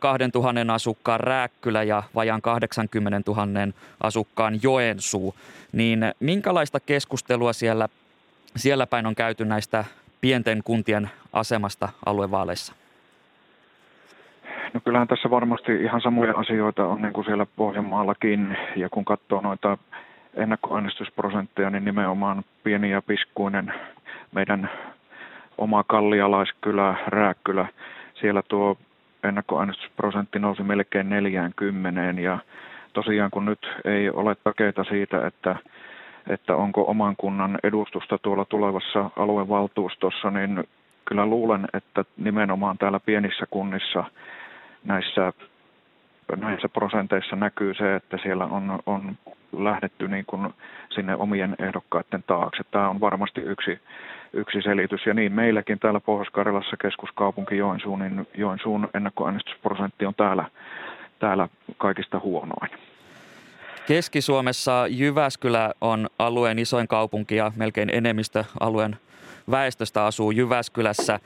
[0.00, 5.34] 2000 asukkaan Rääkkylä ja vajan 80 000 asukkaan Joensuu.
[5.72, 7.88] Niin minkälaista keskustelua siellä,
[8.56, 9.84] siellä päin on käyty näistä
[10.20, 12.72] pienten kuntien asemasta aluevaaleissa?
[14.74, 18.56] No kyllähän tässä varmasti ihan samoja asioita on niin kuin siellä Pohjanmaallakin.
[18.76, 19.78] Ja kun katsoo noita
[20.34, 23.72] ennakkoäänestysprosentteja, niin nimenomaan pieni ja piskuinen
[24.32, 24.70] meidän
[25.58, 27.66] oma kallialaiskylä, Rääkkylä,
[28.14, 28.76] siellä tuo
[29.24, 32.38] ennakkoäänestysprosentti nousi melkein 40 ja
[32.92, 35.56] tosiaan kun nyt ei ole takeita siitä, että,
[36.28, 40.64] että onko oman kunnan edustusta tuolla tulevassa aluevaltuustossa, niin
[41.04, 44.04] kyllä luulen, että nimenomaan täällä pienissä kunnissa–
[44.84, 45.32] näissä,
[46.36, 49.16] näissä prosenteissa näkyy se, että siellä on, on
[49.52, 50.54] lähdetty niin kuin
[50.90, 52.64] sinne omien ehdokkaiden taakse.
[52.70, 53.80] Tämä on varmasti yksi,
[54.32, 55.06] yksi selitys.
[55.06, 60.44] Ja niin meilläkin täällä Pohjois-Karjalassa keskuskaupunki Joensuun, niin Joensuun ennakkoäänestysprosentti on täällä,
[61.18, 62.70] täällä kaikista huonoin.
[63.86, 68.96] Keski-Suomessa Jyväskylä on alueen isoin kaupunki ja melkein enemmistö alueen
[69.50, 71.20] väestöstä asuu Jyväskylässä.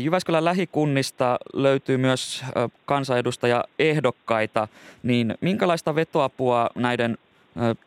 [0.00, 2.44] Jyväskylän lähikunnista löytyy myös
[2.86, 4.68] kansanedustaja ehdokkaita,
[5.02, 7.18] niin minkälaista vetoapua näiden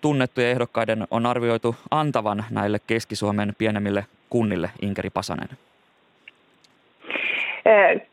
[0.02, 5.50] tunnettujen ehdokkaiden on arvioitu antavan näille Keski-Suomen pienemmille kunnille, Inkeri Pasanen?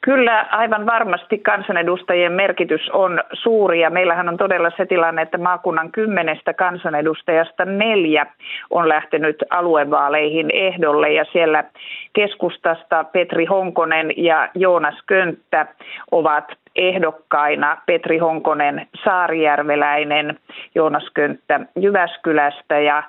[0.01, 5.93] Kyllä aivan varmasti kansanedustajien merkitys on suuri ja meillähän on todella se tilanne, että maakunnan
[5.93, 8.27] kymmenestä kansanedustajasta neljä
[8.71, 11.65] on lähtenyt aluevaaleihin ehdolle ja siellä
[12.13, 15.67] keskustasta Petri Honkonen ja Joonas Könttä
[16.11, 17.77] ovat ehdokkaina.
[17.87, 20.39] Petri Honkonen Saarijärveläinen,
[20.75, 23.03] Joonas Könttä Jyväskylästä ja,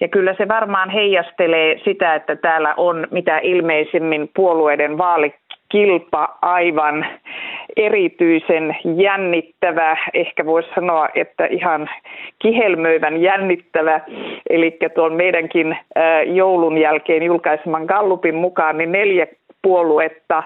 [0.00, 5.34] ja kyllä se varmaan heijastelee sitä, että täällä on mitä ilmeisimmin puolueiden vaali
[5.68, 7.06] kilpa aivan
[7.76, 11.90] erityisen jännittävä, ehkä voisi sanoa, että ihan
[12.38, 14.00] kihelmöivän jännittävä.
[14.50, 15.76] Eli tuon meidänkin
[16.26, 19.26] joulun jälkeen julkaiseman Gallupin mukaan niin neljä
[19.68, 20.42] puoluetta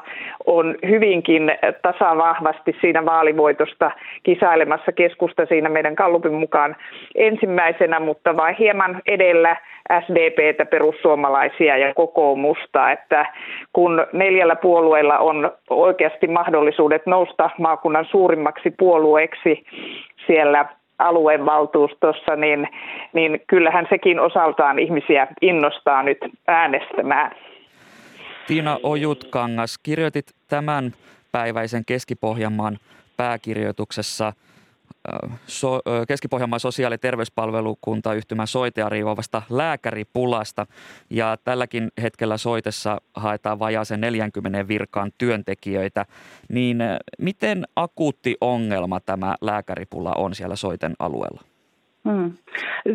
[0.46, 3.90] on hyvinkin tasavahvasti siinä vaalivoitosta
[4.22, 6.76] kisailemassa keskusta siinä meidän Kallupin mukaan
[7.14, 9.56] ensimmäisenä, mutta vain hieman edellä
[10.04, 13.26] SDPtä, perussuomalaisia ja kokoomusta, että
[13.72, 19.64] kun neljällä puolueella on oikeasti mahdollisuudet nousta maakunnan suurimmaksi puolueeksi
[20.26, 20.64] siellä
[20.98, 22.68] aluevaltuustossa, niin,
[23.12, 27.30] niin kyllähän sekin osaltaan ihmisiä innostaa nyt äänestämään.
[28.46, 30.94] Tiina Ojutkangas, kirjoitit tämän
[31.33, 32.78] päiväisen Keski-Pohjanmaan
[33.16, 34.33] pääkirjoituksessa
[35.46, 40.66] so, Keski-Pohjanmaan sosiaali- ja terveyspalvelukuntayhtymän soitea riivovasta lääkäripulasta.
[41.11, 46.07] Ja tälläkin hetkellä soitessa haetaan vajaaseen 40 virkaan työntekijöitä.
[46.48, 46.78] Niin
[47.18, 51.51] miten akuutti ongelma tämä lääkäripula on siellä soiten alueella?
[52.08, 52.32] Hmm.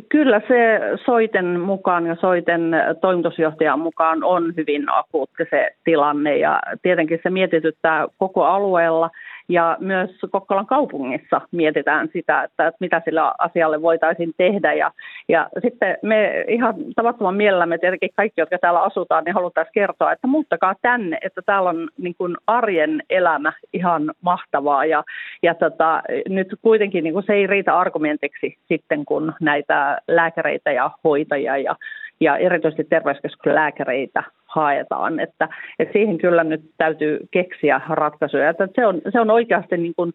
[0.09, 2.61] Kyllä se soiten mukaan ja soiten
[3.01, 9.09] toimitusjohtajan mukaan on hyvin akuutti se tilanne ja tietenkin se mietityttää koko alueella–
[9.49, 14.73] ja myös Kokkolan kaupungissa mietitään sitä, että, mitä sillä asialle voitaisiin tehdä.
[14.73, 14.91] Ja,
[15.29, 20.27] ja sitten me ihan tavattoman mielellämme tietenkin kaikki, jotka täällä asutaan, niin haluttaisiin kertoa, että
[20.27, 24.85] muuttakaa tänne, että täällä on niin kuin arjen elämä ihan mahtavaa.
[24.85, 25.03] Ja,
[25.43, 30.91] ja tota, nyt kuitenkin niin kuin se ei riitä argumentiksi sitten, kun näitä lääkäreitä ja
[31.03, 31.75] hoitajia ja
[32.19, 35.19] ja erityisesti terveyskeskuksen lääkäreitä haetaan.
[35.19, 38.49] Että, että siihen kyllä nyt täytyy keksiä ratkaisuja.
[38.49, 40.13] Että se, on, se on oikeasti, niin kuin,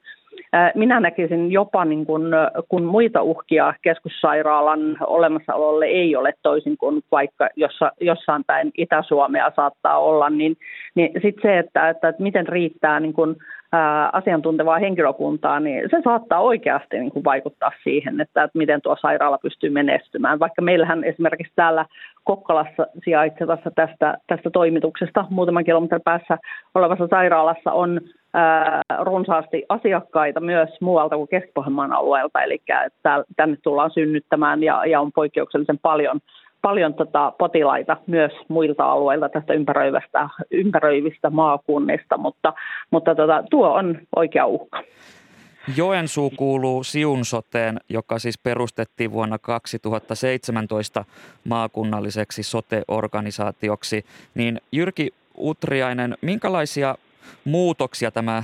[0.75, 2.23] minä näkisin jopa, niin kuin,
[2.68, 9.99] kun muita uhkia keskussairaalan olemassaololle ei ole toisin kuin vaikka jossa, jossain päin Itä-Suomea saattaa
[9.99, 10.57] olla, niin,
[10.95, 13.37] niin sitten se, että, että, että miten riittää niin kuin,
[14.12, 19.38] asiantuntevaa henkilökuntaa, niin se saattaa oikeasti niin kuin vaikuttaa siihen, että, että miten tuo sairaala
[19.38, 20.38] pystyy menestymään.
[20.38, 21.87] Vaikka meillähän esimerkiksi täällä
[22.24, 26.38] Kokkolassa sijaitsevassa tästä, tästä toimituksesta muutaman kilometrin päässä
[26.74, 28.00] olevassa sairaalassa on
[28.35, 31.52] ää, runsaasti asiakkaita myös muualta kuin keski
[31.94, 36.20] alueelta, eli että tänne tullaan synnyttämään ja, ja on poikkeuksellisen paljon
[36.62, 42.53] paljon tota potilaita myös muilta alueilta tästä ympäröivästä, ympäröivistä maakunnista, mutta,
[42.90, 44.83] mutta tota, tuo on oikea uhka.
[45.77, 51.05] Joensuu kuuluu Siun soteen, joka siis perustettiin vuonna 2017
[51.48, 54.05] maakunnalliseksi sote-organisaatioksi.
[54.35, 56.94] Niin Jyrki Utriainen, minkälaisia
[57.44, 58.42] muutoksia tämä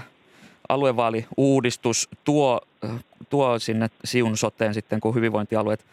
[0.68, 2.60] aluevaaliuudistus tuo,
[3.30, 5.84] tuo sinne Siun soteen sitten, kun hyvinvointialueet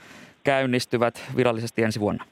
[0.45, 2.25] käynnistyvät virallisesti ensi vuonna?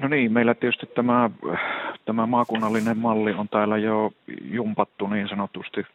[0.00, 1.30] No niin, meillä tietysti tämä,
[2.04, 5.86] tämä maakunnallinen malli on täällä jo jumpattu niin sanotusti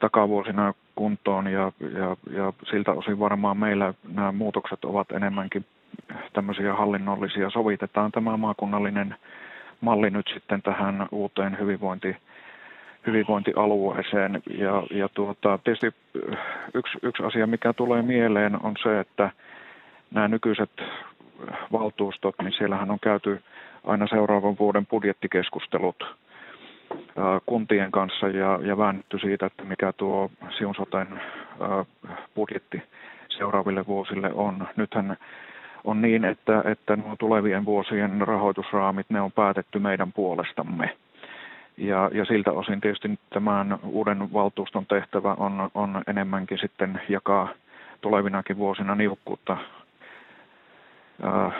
[0.00, 5.64] takavuosina kuntoon ja, ja, ja siltä osin varmaan meillä nämä muutokset ovat enemmänkin
[6.32, 7.50] tämmöisiä hallinnollisia.
[7.50, 9.14] Sovitetaan tämä maakunnallinen
[9.80, 12.16] malli nyt sitten tähän uuteen hyvinvointi,
[13.06, 14.42] hyvinvointialueeseen.
[14.58, 15.94] Ja, ja tuota, tietysti
[16.74, 19.30] yksi, yksi asia, mikä tulee mieleen, on se, että
[20.10, 20.70] nämä nykyiset
[21.72, 23.42] valtuustot, niin siellähän on käyty
[23.84, 26.16] aina seuraavan vuoden budjettikeskustelut
[27.46, 31.06] kuntien kanssa ja, ja väännetty siitä, että mikä tuo Siun Soten
[32.34, 32.82] budjetti
[33.28, 34.68] seuraaville vuosille on.
[34.76, 35.16] Nythän
[35.84, 40.96] on niin, että, että nuo tulevien vuosien rahoitusraamit, ne on päätetty meidän puolestamme.
[41.76, 47.48] Ja, ja siltä osin tietysti tämän uuden valtuuston tehtävä on, on enemmänkin sitten jakaa
[48.00, 49.56] tulevinakin vuosina niukkuutta
[51.24, 51.52] Äh,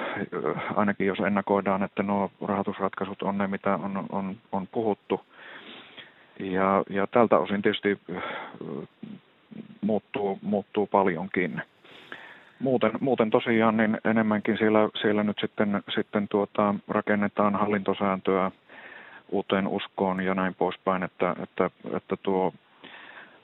[0.75, 5.21] ainakin jos ennakoidaan, että nuo rahoitusratkaisut on ne, mitä on, on, on puhuttu.
[6.41, 7.99] Ja, ja tältä osin tietysti
[9.81, 11.63] muuttuu, muuttuu paljonkin.
[12.59, 18.51] Muuten, muuten tosiaan niin enemmänkin siellä, siellä nyt sitten, sitten tuota, rakennetaan hallintosääntöä
[19.31, 22.53] uuteen uskoon ja näin poispäin, että, että, että tuo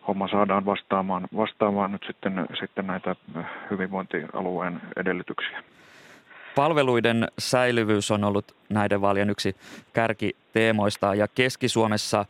[0.09, 3.17] homma saadaan vastaamaan, vastaamaan nyt sitten, sitten näitä
[3.71, 5.63] hyvinvointialueen edellytyksiä.
[6.55, 9.57] Palveluiden säilyvyys on ollut näiden vaalien yksi
[9.93, 12.25] kärkiteemoista ja Keski-Suomessa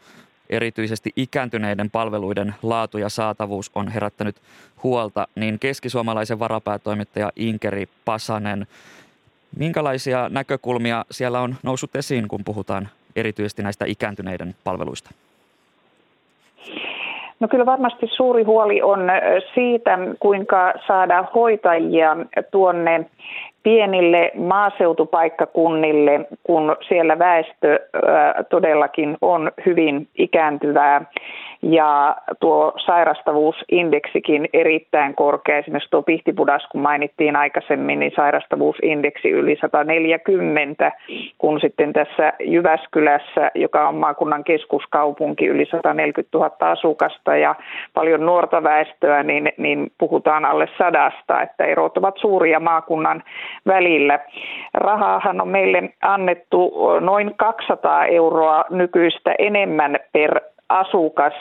[0.50, 4.36] erityisesti ikääntyneiden palveluiden laatu ja saatavuus on herättänyt
[4.82, 8.66] huolta, niin keskisuomalaisen varapäätoimittaja Inkeri Pasanen,
[9.56, 15.10] minkälaisia näkökulmia siellä on noussut esiin, kun puhutaan erityisesti näistä ikääntyneiden palveluista?
[17.40, 19.00] No kyllä varmasti suuri huoli on
[19.54, 22.16] siitä, kuinka saada hoitajia
[22.50, 23.06] tuonne
[23.62, 27.78] pienille maaseutupaikkakunnille, kun siellä väestö
[28.50, 31.04] todellakin on hyvin ikääntyvää.
[31.62, 35.58] Ja tuo sairastavuusindeksikin erittäin korkea.
[35.58, 40.92] Esimerkiksi tuo Pihtipudas, kun mainittiin aikaisemmin, niin sairastavuusindeksi yli 140,
[41.38, 47.54] kun sitten tässä Jyväskylässä, joka on maakunnan keskuskaupunki, yli 140 000 asukasta ja
[47.94, 53.22] paljon nuorta väestöä, niin, niin puhutaan alle sadasta, että erot ovat suuria maakunnan
[53.66, 54.18] välillä.
[54.74, 60.40] Rahaahan on meille annettu noin 200 euroa nykyistä enemmän per
[60.80, 61.32] asukas,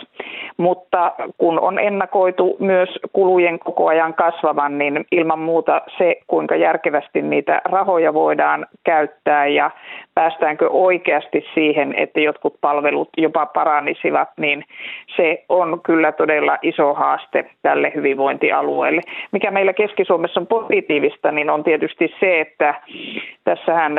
[0.57, 7.21] mutta kun on ennakoitu myös kulujen koko ajan kasvavan, niin ilman muuta se, kuinka järkevästi
[7.21, 9.71] niitä rahoja voidaan käyttää ja
[10.15, 14.63] päästäänkö oikeasti siihen, että jotkut palvelut jopa paranisivat, niin
[15.15, 19.01] se on kyllä todella iso haaste tälle hyvinvointialueelle.
[19.31, 22.75] Mikä meillä Keski-Suomessa on positiivista, niin on tietysti se, että
[23.43, 23.93] tässähän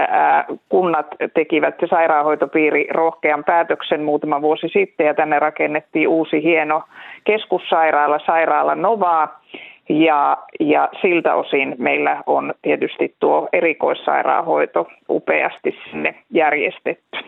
[0.68, 6.82] kunnat tekivät sairaanhoitopiiri rohkean päätöksen muutama vuosi sitten ja tänne rakennettiin uusi hieno
[7.24, 9.42] keskussairaala, sairaala Novaa,
[9.88, 17.18] ja, ja siltä osin meillä on tietysti tuo erikoissairaanhoito upeasti sinne järjestetty.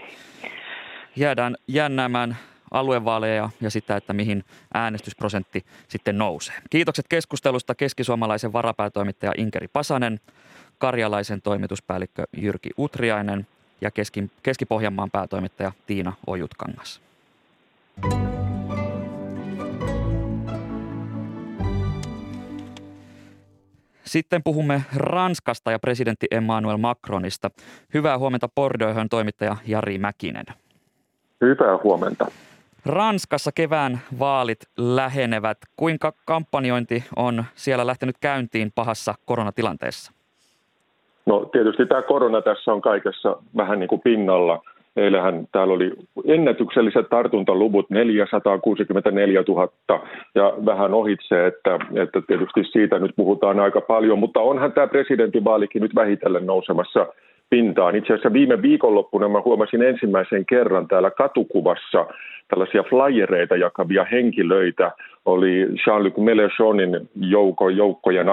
[1.17, 2.37] Jäädään jännäämään
[2.71, 6.57] aluevaaleja ja sitä, että mihin äänestysprosentti sitten nousee.
[6.71, 10.21] Kiitokset keskustelusta keskisuomalaisen varapäätoimittaja Inkeri Pasanen,
[10.79, 13.47] karjalaisen toimituspäällikkö Jyrki Utriainen
[13.81, 17.14] ja Keski, Keski-Pohjanmaan päätoimittaja Tiina Ojutkangas.
[24.15, 27.51] Sitten puhumme Ranskasta ja presidentti Emmanuel Macronista.
[27.95, 30.45] Hyvää huomenta Bordeaux'n toimittaja Jari Mäkinen.
[31.41, 32.27] Hyvää huomenta.
[32.87, 35.59] Ranskassa kevään vaalit lähenevät.
[35.77, 40.13] Kuinka kampanjointi on siellä lähtenyt käyntiin pahassa koronatilanteessa?
[41.27, 44.63] No tietysti tämä korona tässä on kaikessa vähän niin kuin pinnalla–
[44.97, 45.93] Eilähän täällä oli
[46.27, 49.69] ennätykselliset tartuntaluvut 464 000
[50.35, 55.83] ja vähän ohitse, että, että tietysti siitä nyt puhutaan aika paljon, mutta onhan tämä presidentinvaalikin
[55.83, 57.07] nyt vähitellen nousemassa
[57.51, 57.97] pintaan.
[57.97, 62.07] Itse asiassa viime viikonloppuna mä huomasin ensimmäisen kerran täällä katukuvassa
[62.49, 64.93] tällaisia flyereita jakavia henkilöitä.
[65.25, 68.27] Oli Jean-Luc Mélenchonin joukko, joukkojen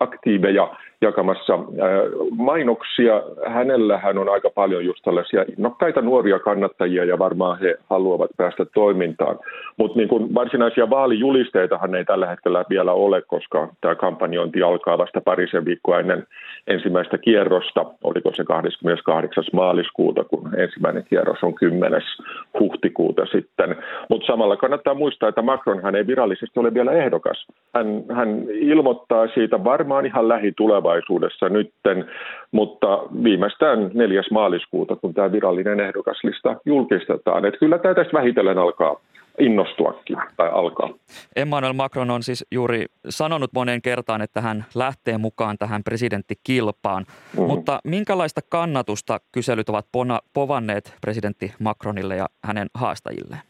[0.00, 0.68] aktiiveja
[1.00, 1.58] jakamassa
[2.36, 3.22] mainoksia.
[3.46, 9.38] Hänellähän on aika paljon just tällaisia innokkaita nuoria kannattajia ja varmaan he haluavat päästä toimintaan.
[9.76, 15.20] Mutta niin kuin varsinaisia vaalijulisteitahan ei tällä hetkellä vielä ole, koska tämä kampanjointi alkaa vasta
[15.20, 16.26] parisen viikkoa ennen
[16.66, 17.84] ensimmäistä kierrosta.
[18.04, 19.44] Oliko se 28.
[19.52, 22.00] maaliskuuta, kun ensimmäinen kierros on 10.
[22.60, 23.76] huhtikuuta sitten.
[24.08, 27.46] Mutta samalla kannattaa muistaa, että Macronhan ei virallisesti ole vielä ehdokas.
[27.74, 32.04] Hän, hän ilmoittaa siitä varmaan ihan lähitulevaisuudessa nytten,
[32.50, 34.22] mutta viimeistään 4.
[34.30, 37.44] maaliskuuta, kun tämä virallinen ehdokaslista julkistetaan.
[37.44, 38.96] Että kyllä tämä tästä vähitellen alkaa
[39.38, 40.90] innostuakin tai alkaa.
[41.36, 47.06] Emmanuel Macron on siis juuri sanonut moneen kertaan, että hän lähtee mukaan tähän presidenttikilpaan.
[47.36, 47.42] Mm.
[47.42, 49.86] Mutta minkälaista kannatusta kyselyt ovat
[50.32, 53.42] povanneet presidentti Macronille ja hänen haastajilleen?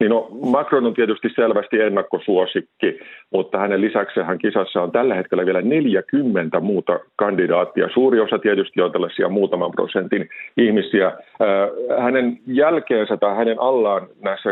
[0.00, 2.98] Niin no, Macron on tietysti selvästi ennakkosuosikki,
[3.32, 7.88] mutta hänen lisäksi hän kisassa on tällä hetkellä vielä 40 muuta kandidaattia.
[7.94, 11.12] Suuri osa tietysti on tällaisia muutaman prosentin ihmisiä.
[11.98, 14.50] Hänen jälkeensä tai hänen allaan näissä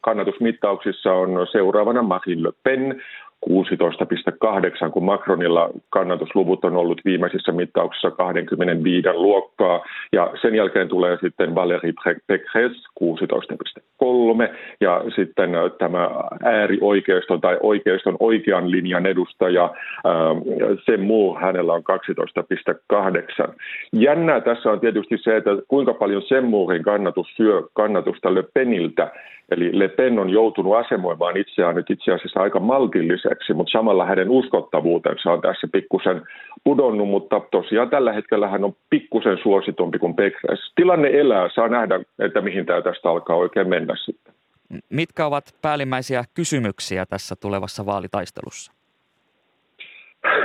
[0.00, 3.02] kannatusmittauksissa on seuraavana Marine Le Pen,
[3.50, 9.84] 16,8, kun Macronilla kannatusluvut on ollut viimeisissä mittauksissa 25 luokkaa.
[10.12, 11.92] Ja sen jälkeen tulee sitten Valérie
[12.32, 16.10] Pécresse 16,3 ja sitten tämä
[16.44, 19.74] äärioikeiston tai oikeiston oikean linjan edustaja
[20.86, 21.82] sen muu hänellä on
[23.46, 23.54] 12,8.
[23.92, 29.10] Jännää tässä on tietysti se, että kuinka paljon Semmuurin kannatus syö kannatusta Le Peniltä,
[29.50, 34.30] Eli Le Pen on joutunut asemoimaan itseään nyt itse asiassa aika maltilliseksi, mutta samalla hänen
[34.30, 36.22] uskottavuutensa on tässä pikkusen
[36.64, 40.72] pudonnut, mutta tosiaan tällä hetkellä hän on pikkusen suositumpi kuin Pekres.
[40.74, 44.34] Tilanne elää, saa nähdä, että mihin tämä tästä alkaa oikein mennä sitten.
[44.90, 48.72] Mitkä ovat päällimmäisiä kysymyksiä tässä tulevassa vaalitaistelussa?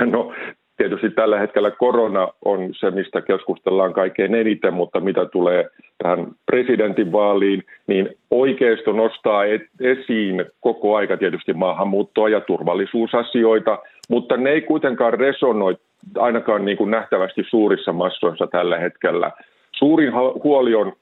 [0.00, 0.32] No
[0.80, 7.64] Tietysti tällä hetkellä korona on se, mistä keskustellaan kaikkein eniten, mutta mitä tulee tähän presidentinvaaliin,
[7.86, 9.44] niin oikeisto nostaa
[9.80, 15.76] esiin koko aika tietysti maahanmuuttoa ja turvallisuusasioita, mutta ne ei kuitenkaan resonoi
[16.18, 19.30] ainakaan niin kuin nähtävästi suurissa massoissa tällä hetkellä.
[19.72, 20.12] Suurin
[20.44, 20.92] huoli on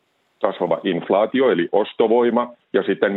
[0.42, 3.12] kasvava inflaatio eli ostovoima ja sitten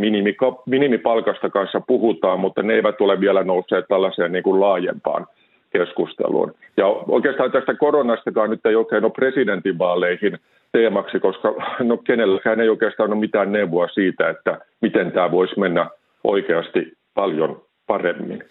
[0.65, 5.27] minimipalkasta kanssa puhutaan, mutta ne eivät ole vielä nousseet tällaiseen niin kuin laajempaan
[5.71, 6.53] keskusteluun.
[6.77, 10.39] Ja oikeastaan tästä koronastakaan nyt ei oikein ole presidentinvaaleihin
[10.71, 15.89] teemaksi, koska no kenelläkään ei oikeastaan ole mitään neuvoa siitä, että miten tämä voisi mennä
[16.23, 18.43] oikeasti paljon paremmin.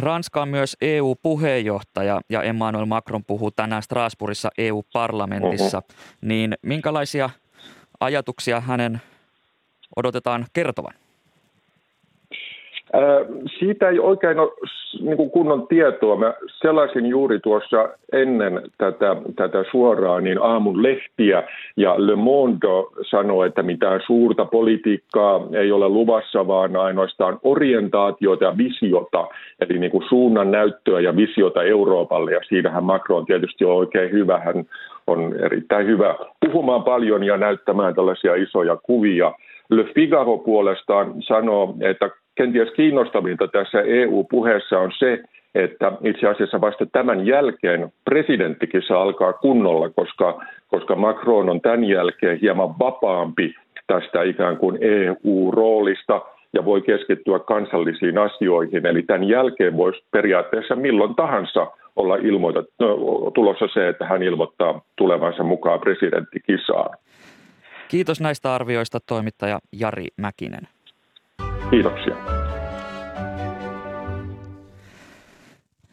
[0.00, 5.78] Ranska on myös EU-puheenjohtaja ja Emmanuel Macron puhuu tänään Strasbourgissa EU-parlamentissa.
[5.78, 5.96] Uh-huh.
[6.20, 7.30] Niin minkälaisia
[8.00, 9.00] ajatuksia hänen
[9.96, 10.94] odotetaan kertovan?
[13.58, 14.52] Siitä ei oikein ole
[15.00, 16.16] niin kuin kunnon tietoa.
[16.16, 21.42] Mä sellaisin juuri tuossa ennen tätä, tätä suoraa niin aamun lehtiä
[21.76, 22.66] ja Le Monde
[23.10, 29.28] sanoi, että mitään suurta politiikkaa ei ole luvassa, vaan ainoastaan orientaatiota ja visiota,
[29.60, 32.32] eli niin kuin suunnan näyttöä ja visiota Euroopalle.
[32.32, 34.38] Ja siinähän Macron tietysti on oikein hyvä.
[34.38, 34.64] Hän
[35.06, 39.32] on erittäin hyvä puhumaan paljon ja näyttämään tällaisia isoja kuvia.
[39.70, 45.22] Le Figaro puolestaan sanoo, että kenties kiinnostavinta tässä EU-puheessa on se,
[45.54, 51.84] että itse asiassa vasta tämän jälkeen presidenttikin saa alkaa kunnolla, koska, koska Macron on tämän
[51.84, 53.54] jälkeen hieman vapaampi
[53.86, 56.22] tästä ikään kuin EU-roolista
[56.52, 58.86] ja voi keskittyä kansallisiin asioihin.
[58.86, 61.66] Eli tämän jälkeen voisi periaatteessa milloin tahansa
[61.96, 62.96] olla ilmoitat, no,
[63.34, 66.98] tulossa se, että hän ilmoittaa tulevansa mukaan presidenttikisaan.
[67.88, 70.68] Kiitos näistä arvioista toimittaja Jari Mäkinen.
[71.70, 72.16] Kiitoksia.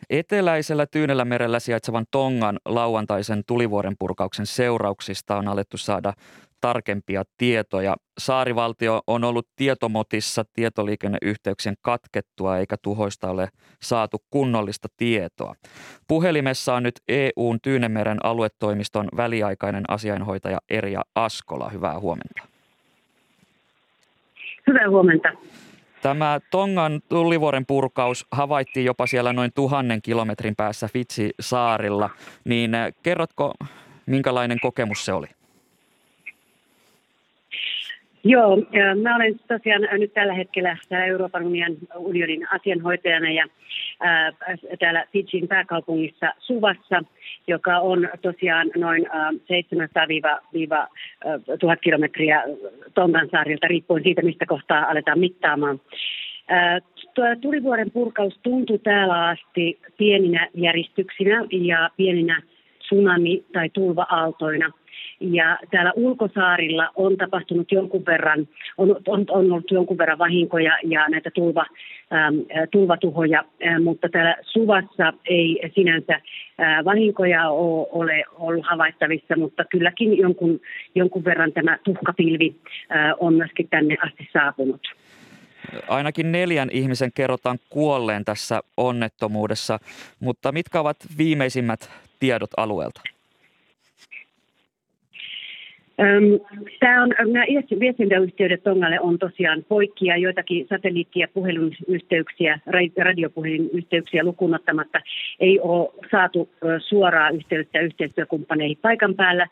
[0.10, 6.14] Eteläisellä Tyynellä merellä sijaitsevan Tongan lauantaisen tulivuoren purkauksen seurauksista on alettu saada
[6.62, 7.96] tarkempia tietoja.
[8.18, 13.50] Saarivaltio on ollut tietomotissa tietoliikenneyhteyksien katkettua eikä tuhoista ole
[13.84, 15.56] saatu kunnollista tietoa.
[16.08, 21.70] Puhelimessa on nyt EUn Tyynemeren aluetoimiston väliaikainen asiainhoitaja Erja Askola.
[21.70, 22.53] Hyvää huomenta.
[24.68, 25.30] Hyvää huomenta.
[26.02, 32.10] Tämä Tongan tullivuoren purkaus havaittiin jopa siellä noin tuhannen kilometrin päässä Fitsi-saarilla.
[32.46, 33.54] Niin eh, kerrotko,
[34.06, 35.28] minkälainen kokemus se oli?
[38.26, 38.58] Joo,
[39.02, 41.44] mä olen tosiaan nyt tällä hetkellä täällä Euroopan
[41.96, 43.48] unionin asianhoitajana ja
[44.00, 44.32] ää,
[44.80, 47.04] täällä Fidjin pääkaupungissa Suvassa,
[47.48, 49.10] joka on tosiaan noin 700-1000
[51.82, 52.44] kilometriä
[52.94, 55.82] Tongan saarilta, riippuen siitä, mistä kohtaa aletaan mittaamaan.
[57.14, 62.42] Tuo tulivuoren purkaus tuntui täällä asti pieninä järistyksinä ja pieninä
[62.80, 64.72] tsunami- tai tulva-aaltoina–
[65.20, 71.10] ja täällä ulkosaarilla on tapahtunut jonkun verran, on, on, on ollut jonkun verran vahinkoja ja
[71.10, 71.66] näitä tulva,
[72.14, 72.36] ähm,
[72.72, 80.18] tulvatuhoja, äh, mutta täällä Suvassa ei sinänsä äh, vahinkoja ole, ole ollut havaittavissa, mutta kylläkin
[80.18, 80.60] jonkun,
[80.96, 82.56] jonkun verran tämä tuhkapilvi
[82.92, 84.88] äh, on myöskin tänne asti saapunut.
[85.88, 89.80] Ainakin neljän ihmisen kerrotaan kuolleen tässä onnettomuudessa,
[90.20, 93.02] mutta mitkä ovat viimeisimmät tiedot alueelta?
[96.80, 97.46] Tämä on, nämä
[97.80, 102.60] viestintäyhteydet Tongalle on tosiaan poikki ja joitakin satelliitti- ja puhelinyhteyksiä,
[102.98, 105.02] radiopuhelinyhteyksiä lukunottamatta
[105.40, 109.48] ei ole saatu suoraa yhteyttä yhteistyökumppaneihin paikan päällä,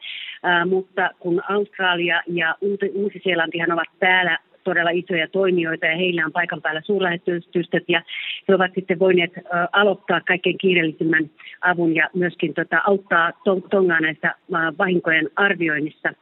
[0.70, 2.56] mutta kun Australia ja
[2.94, 8.02] Uusi-Seelantihan ovat täällä todella isoja toimijoita ja heillä on paikan päällä suurlähetystöt ja
[8.48, 9.32] he ovat sitten voineet
[9.72, 11.30] aloittaa kaikkein kiireellisimmän
[11.62, 13.32] avun ja myöskin tota, auttaa
[13.70, 14.36] Tongaa näissä
[14.78, 16.14] vahinkojen arvioinnissa.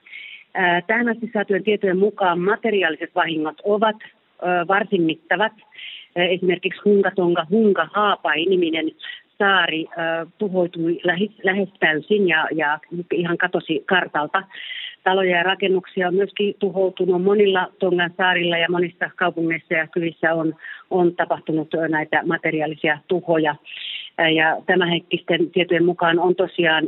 [0.88, 3.96] Tähän asti saatujen tietojen mukaan materiaaliset vahingot ovat
[4.68, 5.54] varsin mittavat.
[6.16, 8.92] Esimerkiksi Hunkatonga Hunka Haapai-niminen
[9.38, 9.88] saari
[10.38, 12.80] tuhoitui lähes, lähes täysin ja, ja
[13.14, 14.44] ihan katosi kartalta.
[15.04, 20.56] Taloja ja rakennuksia on myöskin tuhoutunut monilla Tongan saarilla ja monissa kaupungeissa ja kylissä on,
[20.90, 23.56] on tapahtunut näitä materiaalisia tuhoja.
[24.36, 26.84] Ja tämänhetkisten tietojen mukaan on tosiaan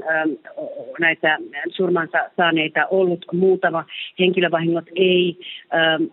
[1.00, 1.38] näitä
[1.70, 3.86] surmansa saaneita ollut muutama.
[4.20, 5.38] Henkilövahingot ei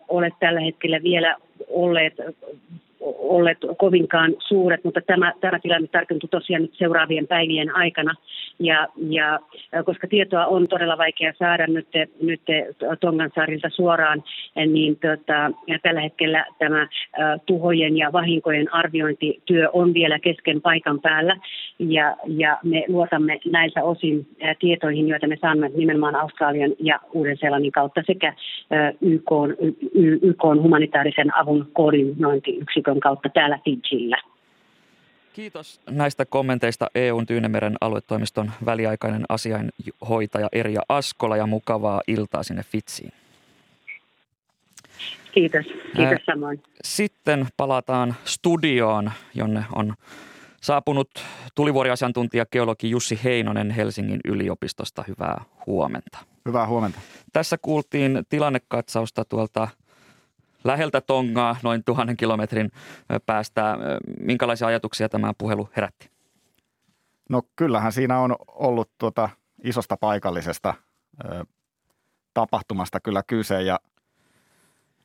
[0.08, 1.36] ole tällä hetkellä vielä
[1.68, 2.14] olleet
[3.00, 8.14] olleet kovinkaan suuret, mutta tämä, tämä tilanne tarkentuu tosiaan nyt seuraavien päivien aikana.
[8.58, 9.40] Ja, ja
[9.84, 11.88] koska tietoa on todella vaikea saada nyt,
[12.22, 12.40] nyt
[13.00, 14.24] Tongansaarilta suoraan,
[14.66, 15.50] niin tota,
[15.82, 21.36] tällä hetkellä tämä uh, tuhojen ja vahinkojen arviointityö on vielä kesken paikan päällä.
[21.78, 24.26] Ja, ja me luotamme näiltä osin
[24.58, 28.32] tietoihin, joita me saamme nimenomaan Australian ja Uuden-Seelannin kautta sekä
[29.00, 29.30] YK,
[30.22, 34.22] YK humanitaarisen avun koordinointiyksikön verkoston kautta täällä Fidjillä.
[35.32, 43.12] Kiitos näistä kommenteista EUn Tyynemeren aluetoimiston väliaikainen asiainhoitaja Erja Askola ja mukavaa iltaa sinne Fitsiin.
[45.32, 45.66] Kiitos,
[45.96, 46.62] kiitos samoin.
[46.84, 49.94] Sitten palataan studioon, jonne on
[50.60, 51.10] Saapunut
[51.54, 55.04] tulivuoriasiantuntija geologi Jussi Heinonen Helsingin yliopistosta.
[55.08, 56.18] Hyvää huomenta.
[56.46, 56.98] Hyvää huomenta.
[57.32, 59.68] Tässä kuultiin tilannekatsausta tuolta
[60.68, 62.70] läheltä Tongaa noin tuhannen kilometrin
[63.26, 63.78] päästä.
[64.20, 66.10] Minkälaisia ajatuksia tämä puhelu herätti?
[67.30, 69.28] No kyllähän siinä on ollut tuota
[69.64, 70.74] isosta paikallisesta
[71.24, 71.44] ö,
[72.34, 73.80] tapahtumasta kyllä kyse ja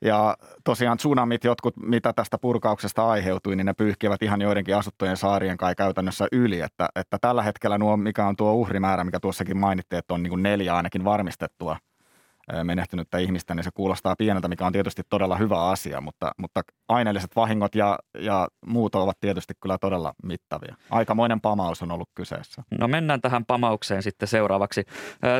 [0.01, 5.57] ja tosiaan tsunamit, jotkut mitä tästä purkauksesta aiheutui, niin ne pyyhkivät ihan joidenkin asuttujen saarien
[5.57, 6.61] kai käytännössä yli.
[6.61, 10.43] Että, että tällä hetkellä nuo, mikä on tuo uhrimäärä, mikä tuossakin mainittiin, että on niin
[10.43, 11.77] neljä ainakin varmistettua–
[12.63, 17.35] menehtynyttä ihmistä, niin se kuulostaa pieneltä, mikä on tietysti todella hyvä asia, mutta, mutta aineelliset
[17.35, 20.75] vahingot ja, ja muut ovat tietysti kyllä todella mittavia.
[20.89, 22.63] Aikamoinen pamaus on ollut kyseessä.
[22.79, 24.83] No mennään tähän pamaukseen sitten seuraavaksi.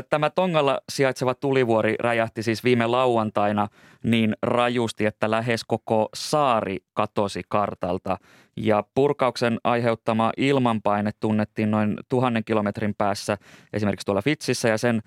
[0.10, 3.68] Tämä Tongalla sijaitseva tulivuori räjähti siis viime lauantaina
[4.04, 8.18] niin rajusti, että lähes koko saari katosi kartalta.
[8.58, 13.38] Ja purkauksen aiheuttama ilmanpaine tunnettiin noin tuhannen kilometrin päässä
[13.74, 15.02] esimerkiksi tuolla Fitsissä ja sen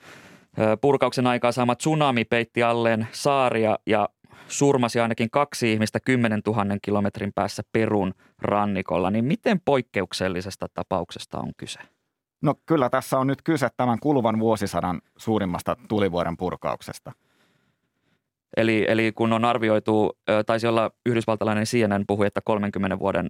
[0.80, 4.08] Purkauksen aikaa saama tsunami peitti alleen saaria ja
[4.48, 9.10] surmasi ainakin kaksi ihmistä 10 000 kilometrin päässä Perun rannikolla.
[9.10, 11.80] Niin miten poikkeuksellisesta tapauksesta on kyse?
[12.42, 17.12] No kyllä tässä on nyt kyse tämän kuluvan vuosisadan suurimmasta tulivuoren purkauksesta.
[18.56, 23.28] Eli, eli kun on arvioitu, taisi olla yhdysvaltalainen CNN puhui, että 30 vuoden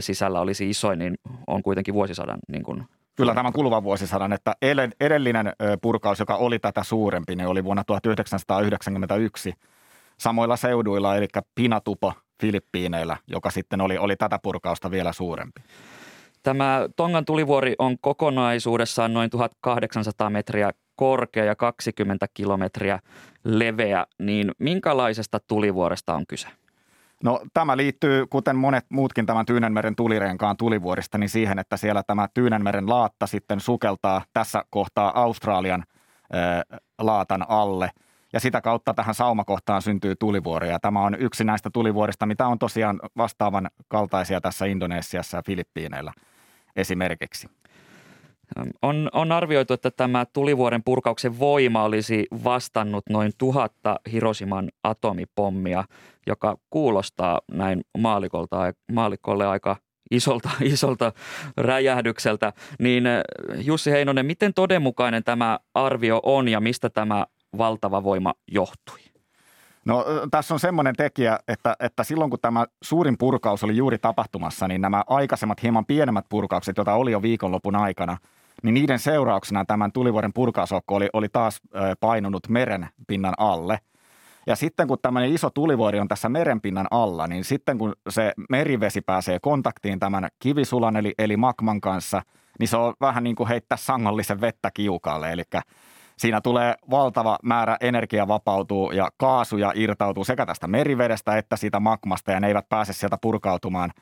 [0.00, 1.14] sisällä olisi isoin, niin
[1.46, 2.84] on kuitenkin vuosisadan niin kuin
[3.20, 4.54] Kyllä tämän kuluvan vuosisadan, että
[5.00, 5.52] edellinen
[5.82, 9.54] purkaus, joka oli tätä suurempi, niin oli vuonna 1991
[10.18, 15.60] samoilla seuduilla, eli Pinatupo Filippiineillä, joka sitten oli, oli tätä purkausta vielä suurempi.
[16.42, 22.98] Tämä Tongan tulivuori on kokonaisuudessaan noin 1800 metriä korkea ja 20 kilometriä
[23.44, 26.48] leveä, niin minkälaisesta tulivuoresta on kyse?
[27.24, 32.28] No tämä liittyy, kuten monet muutkin tämän Tyynenmeren tulirenkaan tulivuorista, niin siihen, että siellä tämä
[32.34, 35.84] Tyynenmeren laatta sitten sukeltaa tässä kohtaa Australian
[36.32, 36.62] ää,
[36.98, 37.90] laatan alle.
[38.32, 40.78] Ja sitä kautta tähän saumakohtaan syntyy tulivuoria.
[40.78, 46.12] Tämä on yksi näistä tulivuorista, mitä on tosiaan vastaavan kaltaisia tässä Indonesiassa ja Filippiineillä
[46.76, 47.48] esimerkiksi.
[48.82, 55.84] On, on arvioitu, että tämä tulivuoren purkauksen voima olisi vastannut noin tuhatta Hiroshiman atomipommia,
[56.26, 59.76] joka kuulostaa näin maalikolta, maalikolle aika
[60.10, 61.12] isolta, isolta
[61.56, 62.52] räjähdykseltä.
[62.78, 63.22] Niin eh,
[63.58, 67.26] Jussi Heinonen, miten todenmukainen tämä arvio on ja mistä tämä
[67.58, 68.98] valtava voima johtui?
[69.84, 74.68] No tässä on semmoinen tekijä, että, että silloin kun tämä suurin purkaus oli juuri tapahtumassa,
[74.68, 78.16] niin nämä aikaisemmat hieman pienemmät purkaukset, joita oli jo viikonlopun aikana–
[78.62, 81.60] niin niiden seurauksena tämän tulivuoren purkausokko oli, oli taas
[82.00, 83.78] painunut meren pinnan alle.
[84.46, 89.00] Ja sitten kun tämmöinen iso tulivuori on tässä merenpinnan alla, niin sitten kun se merivesi
[89.00, 92.22] pääsee kontaktiin tämän kivisulan eli, eli magman kanssa,
[92.58, 95.32] niin se on vähän niin kuin heittää sangollisen vettä kiukaalle.
[95.32, 95.42] Eli
[96.16, 102.32] siinä tulee valtava määrä energiaa vapautuu ja kaasuja irtautuu sekä tästä merivedestä että siitä magmasta
[102.32, 103.90] ja ne eivät pääse sieltä purkautumaan–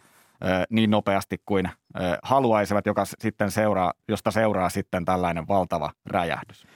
[0.71, 1.69] niin nopeasti kuin
[2.23, 6.67] haluaisivat, joka sitten seuraa, josta seuraa sitten tällainen valtava räjähdys.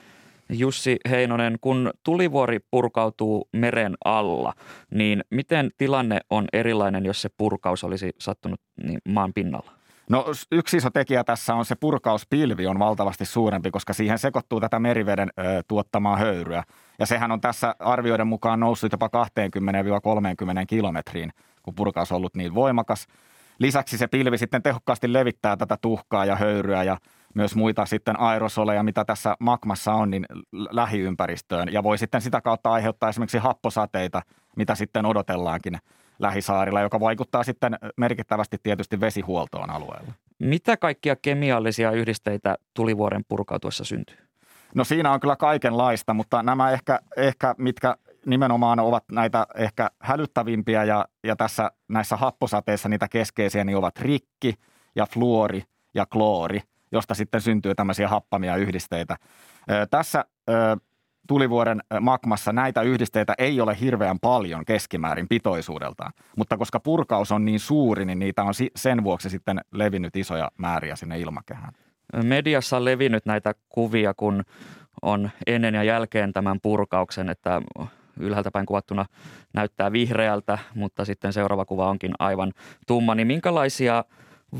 [0.49, 4.53] Jussi Heinonen, kun tulivuori purkautuu meren alla,
[4.91, 9.71] niin miten tilanne on erilainen, jos se purkaus olisi sattunut niin maan pinnalla?
[10.09, 14.79] No yksi iso tekijä tässä on se purkauspilvi on valtavasti suurempi, koska siihen sekoittuu tätä
[14.79, 16.63] meriveden ö, tuottamaa höyryä.
[16.99, 19.09] Ja sehän on tässä arvioiden mukaan noussut jopa 20-30
[20.67, 21.33] kilometriin,
[21.63, 23.07] kun purkaus on ollut niin voimakas.
[23.59, 26.97] Lisäksi se pilvi sitten tehokkaasti levittää tätä tuhkaa ja höyryä ja
[27.33, 31.73] myös muita sitten aerosoleja, mitä tässä magmassa on, niin lähiympäristöön.
[31.73, 34.21] Ja voi sitten sitä kautta aiheuttaa esimerkiksi happosateita,
[34.55, 35.77] mitä sitten odotellaankin
[36.19, 40.13] lähisaarilla, joka vaikuttaa sitten merkittävästi tietysti vesihuoltoon alueella.
[40.39, 44.17] Mitä kaikkia kemiallisia yhdisteitä tulivuoren purkautuessa syntyy?
[44.75, 47.95] No siinä on kyllä kaikenlaista, mutta nämä ehkä, ehkä mitkä
[48.25, 54.53] nimenomaan ovat näitä ehkä hälyttävimpiä ja, ja tässä näissä happosateissa niitä keskeisiä niin ovat rikki
[54.95, 55.63] ja fluori
[55.93, 56.61] ja kloori,
[56.91, 59.17] josta sitten syntyy tämmöisiä happamia yhdisteitä.
[59.71, 60.53] Ö, tässä ö,
[61.27, 67.59] tulivuoren magmassa näitä yhdisteitä ei ole hirveän paljon keskimäärin pitoisuudeltaan, mutta koska purkaus on niin
[67.59, 71.73] suuri, niin niitä on sen vuoksi sitten levinnyt isoja määriä sinne ilmakehään.
[72.23, 74.43] Mediassa on levinnyt näitä kuvia, kun
[75.01, 77.61] on ennen ja jälkeen tämän purkauksen, että
[78.19, 79.05] ylhäältä päin kuvattuna
[79.53, 82.53] näyttää vihreältä, mutta sitten seuraava kuva onkin aivan
[82.87, 83.15] tumma.
[83.15, 84.05] Niin minkälaisia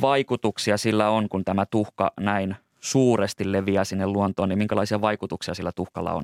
[0.01, 5.71] vaikutuksia sillä on, kun tämä tuhka näin suuresti leviää sinne luontoon, niin minkälaisia vaikutuksia sillä
[5.75, 6.23] tuhkalla on?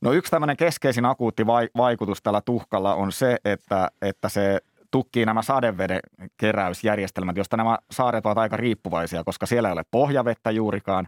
[0.00, 1.46] No yksi tämmöinen keskeisin akuutti
[1.76, 4.60] vaikutus tällä tuhkalla on se, että, että se
[4.90, 6.00] tukkii nämä sadeveden
[6.36, 11.06] keräysjärjestelmät, josta nämä saaret ovat aika riippuvaisia, koska siellä ei ole pohjavettä juurikaan,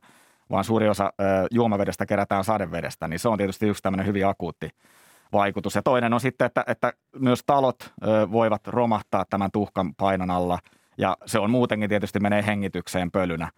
[0.50, 1.12] vaan suuri osa
[1.50, 4.70] juomavedestä kerätään sadevedestä, niin se on tietysti yksi tämmöinen hyvin akuutti
[5.32, 5.74] vaikutus.
[5.74, 7.92] Ja toinen on sitten, että, että myös talot
[8.32, 10.58] voivat romahtaa tämän tuhkan painon alla,
[10.98, 13.50] ja se on muutenkin tietysti menee hengitykseen pölynä.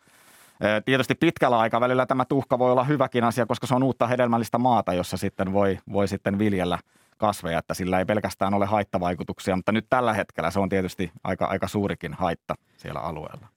[0.85, 4.93] Tietysti pitkällä aikavälillä tämä tuhka voi olla hyväkin asia, koska se on uutta hedelmällistä maata,
[4.93, 6.79] jossa sitten voi, voi sitten viljellä
[7.19, 11.45] kasveja, että sillä ei pelkästään ole haittavaikutuksia, mutta nyt tällä hetkellä se on tietysti aika,
[11.47, 13.49] aika suurikin haitta siellä alueella.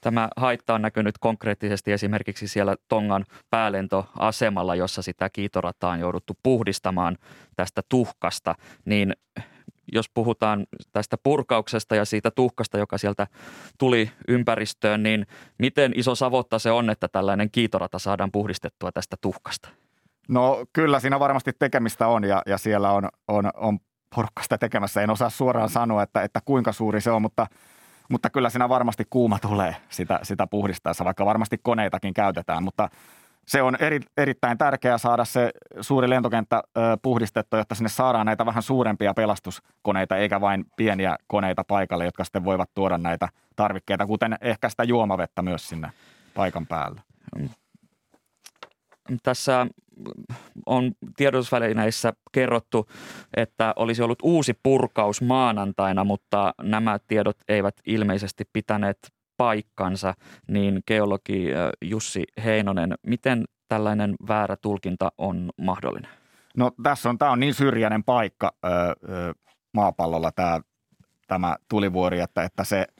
[0.00, 7.18] Tämä haitta on näkynyt konkreettisesti esimerkiksi siellä Tongan päälentoasemalla, jossa sitä kiitorataa on jouduttu puhdistamaan
[7.56, 9.16] tästä tuhkasta, niin
[9.92, 13.26] jos puhutaan tästä purkauksesta ja siitä tuhkasta, joka sieltä
[13.78, 15.26] tuli ympäristöön, niin
[15.58, 19.68] miten iso savotta se on, että tällainen kiitorata saadaan puhdistettua tästä tuhkasta?
[20.28, 23.78] No kyllä siinä varmasti tekemistä on ja, ja siellä on, on, on
[24.14, 25.02] porukka tekemässä.
[25.02, 27.46] En osaa suoraan sanoa, että, että kuinka suuri se on, mutta,
[28.10, 32.62] mutta kyllä siinä varmasti kuuma tulee sitä, sitä puhdistaessa, vaikka varmasti koneitakin käytetään.
[32.62, 32.88] Mutta
[33.46, 35.50] se on eri, erittäin tärkeää saada se
[35.80, 41.64] suuri lentokenttä ö, puhdistettua, jotta sinne saadaan näitä vähän suurempia pelastuskoneita, eikä vain pieniä koneita
[41.64, 45.90] paikalle, jotka sitten voivat tuoda näitä tarvikkeita, kuten ehkä sitä juomavettä myös sinne
[46.34, 47.00] paikan päälle.
[49.22, 49.66] Tässä
[50.66, 52.86] on tiedotusvälineissä kerrottu,
[53.36, 58.98] että olisi ollut uusi purkaus maanantaina, mutta nämä tiedot eivät ilmeisesti pitäneet
[59.36, 60.14] paikkansa,
[60.48, 61.48] niin geologi
[61.84, 66.10] Jussi Heinonen, miten tällainen väärä tulkinta on mahdollinen?
[66.56, 69.34] No tässä on, tämä on niin syrjäinen paikka ö, ö,
[69.74, 70.60] maapallolla tämä,
[71.26, 72.86] tämä tulivuori, että, että se–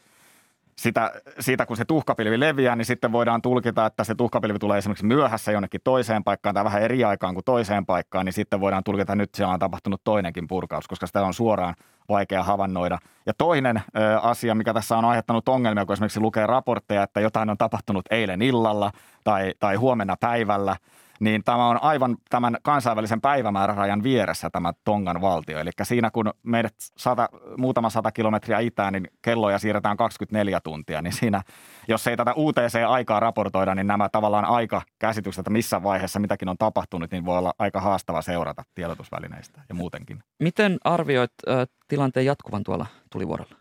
[0.81, 5.07] sitä, siitä, kun se tuhkapilvi leviää, niin sitten voidaan tulkita, että se tuhkapilvi tulee esimerkiksi
[5.07, 9.03] myöhässä jonnekin toiseen paikkaan tai vähän eri aikaan kuin toiseen paikkaan, niin sitten voidaan tulkita,
[9.03, 11.74] että nyt siellä on tapahtunut toinenkin purkaus, koska sitä on suoraan
[12.09, 12.99] vaikea havainnoida.
[13.26, 17.51] Ja toinen ö, asia, mikä tässä on aiheuttanut ongelmia, kun esimerkiksi lukee raportteja, että jotain
[17.51, 18.93] on tapahtunut eilen illalla
[19.24, 20.76] tai, tai huomenna päivällä–
[21.21, 25.59] niin tämä on aivan tämän kansainvälisen päivämäärärajan vieressä tämä Tongan valtio.
[25.59, 31.12] Eli siinä kun meidät sata, muutama sata kilometriä itään, niin kelloja siirretään 24 tuntia, niin
[31.12, 31.43] siinä,
[31.89, 37.11] jos ei tätä UTC-aikaa raportoida, niin nämä tavallaan aikakäsitykset, että missä vaiheessa mitäkin on tapahtunut,
[37.11, 40.23] niin voi olla aika haastava seurata tiedotusvälineistä ja muutenkin.
[40.39, 43.55] Miten arvioit äh, tilanteen jatkuvan tuolla tulivuorolla?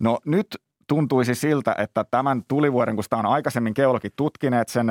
[0.00, 0.46] No nyt
[0.86, 4.90] tuntuisi siltä, että tämän tulivuoren, kun sitä on aikaisemmin geologit tutkineet, sen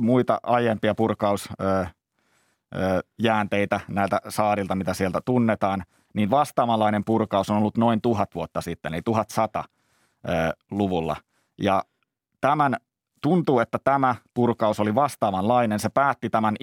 [0.00, 5.84] muita aiempia purkausjäänteitä näiltä saarilta, mitä sieltä tunnetaan,
[6.14, 11.16] niin vastaavanlainen purkaus on ollut noin tuhat vuotta sitten, eli 1100-luvulla.
[11.58, 11.82] Ja
[12.40, 12.76] tämän
[13.22, 15.78] tuntuu, että tämä purkaus oli vastaavanlainen.
[15.78, 16.56] Se päätti tämän,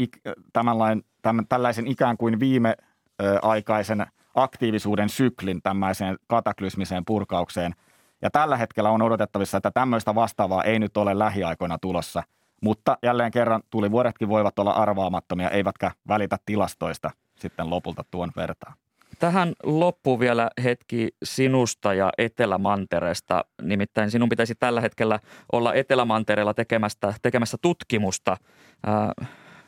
[0.53, 0.77] tämän,
[1.21, 4.05] tämän tällaisen ikään kuin viimeaikaisen
[4.35, 7.75] aktiivisuuden syklin tämmöiseen kataklysmiseen purkaukseen.
[8.21, 12.23] Ja tällä hetkellä on odotettavissa, että tämmöistä vastaavaa ei nyt ole lähiaikoina tulossa–
[12.61, 18.73] mutta jälleen kerran tulivuodetkin voivat olla arvaamattomia, eivätkä välitä tilastoista sitten lopulta tuon vertaa.
[19.19, 23.45] Tähän loppuu vielä hetki sinusta ja Etelämantereesta.
[23.61, 25.19] Nimittäin sinun pitäisi tällä hetkellä
[25.51, 28.37] olla Etelämantereella tekemästä, tekemässä tutkimusta.
[28.85, 29.11] Ää,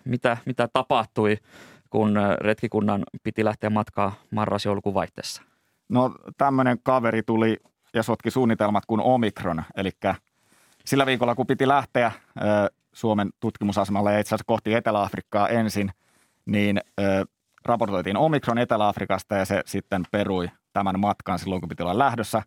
[0.05, 1.37] mitä, mitä tapahtui,
[1.89, 5.41] kun retkikunnan piti lähteä matkaa marras-joulukuun vaihteessa?
[5.89, 7.57] No tämmöinen kaveri tuli
[7.93, 9.91] ja sotki suunnitelmat kuin Omikron, eli
[10.87, 12.11] sillä viikolla, kun piti lähteä
[12.93, 15.91] Suomen tutkimusasemalle ja itse asiassa kohti Etelä-Afrikkaa ensin,
[16.45, 16.81] niin
[17.65, 22.41] raportoitiin Omikron Etelä-Afrikasta ja se sitten perui tämän matkan silloin, kun piti olla lähdössä.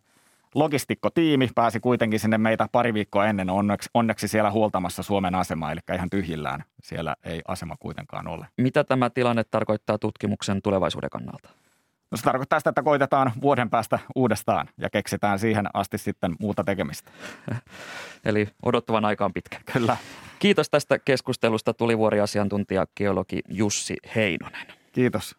[0.55, 5.79] Logistikkotiimi pääsi kuitenkin sinne meitä pari viikkoa ennen onneksi, onneksi siellä huoltamassa Suomen asemaa, eli
[5.93, 8.47] ihan tyhjillään siellä ei asema kuitenkaan ole.
[8.57, 11.49] Mitä tämä tilanne tarkoittaa tutkimuksen tulevaisuuden kannalta?
[12.11, 16.63] No se tarkoittaa sitä, että koitetaan vuoden päästä uudestaan ja keksitään siihen asti sitten muuta
[16.63, 17.11] tekemistä.
[18.25, 19.59] Eli odottavan aika on pitkä.
[19.73, 19.97] Kyllä.
[20.39, 24.67] Kiitos tästä keskustelusta tulivuoriasiantuntija geologi Jussi Heinonen.
[24.91, 25.35] Kiitos.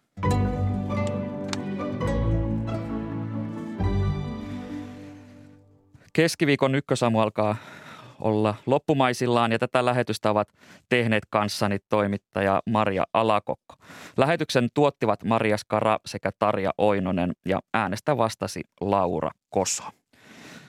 [6.12, 7.56] Keskiviikon ykkösamu alkaa
[8.22, 10.48] olla loppumaisillaan ja tätä lähetystä ovat
[10.88, 13.74] tehneet kanssani toimittaja Maria Alakokko.
[14.16, 19.84] Lähetyksen tuottivat Maria Skara sekä Tarja Oinonen ja äänestä vastasi Laura Koso.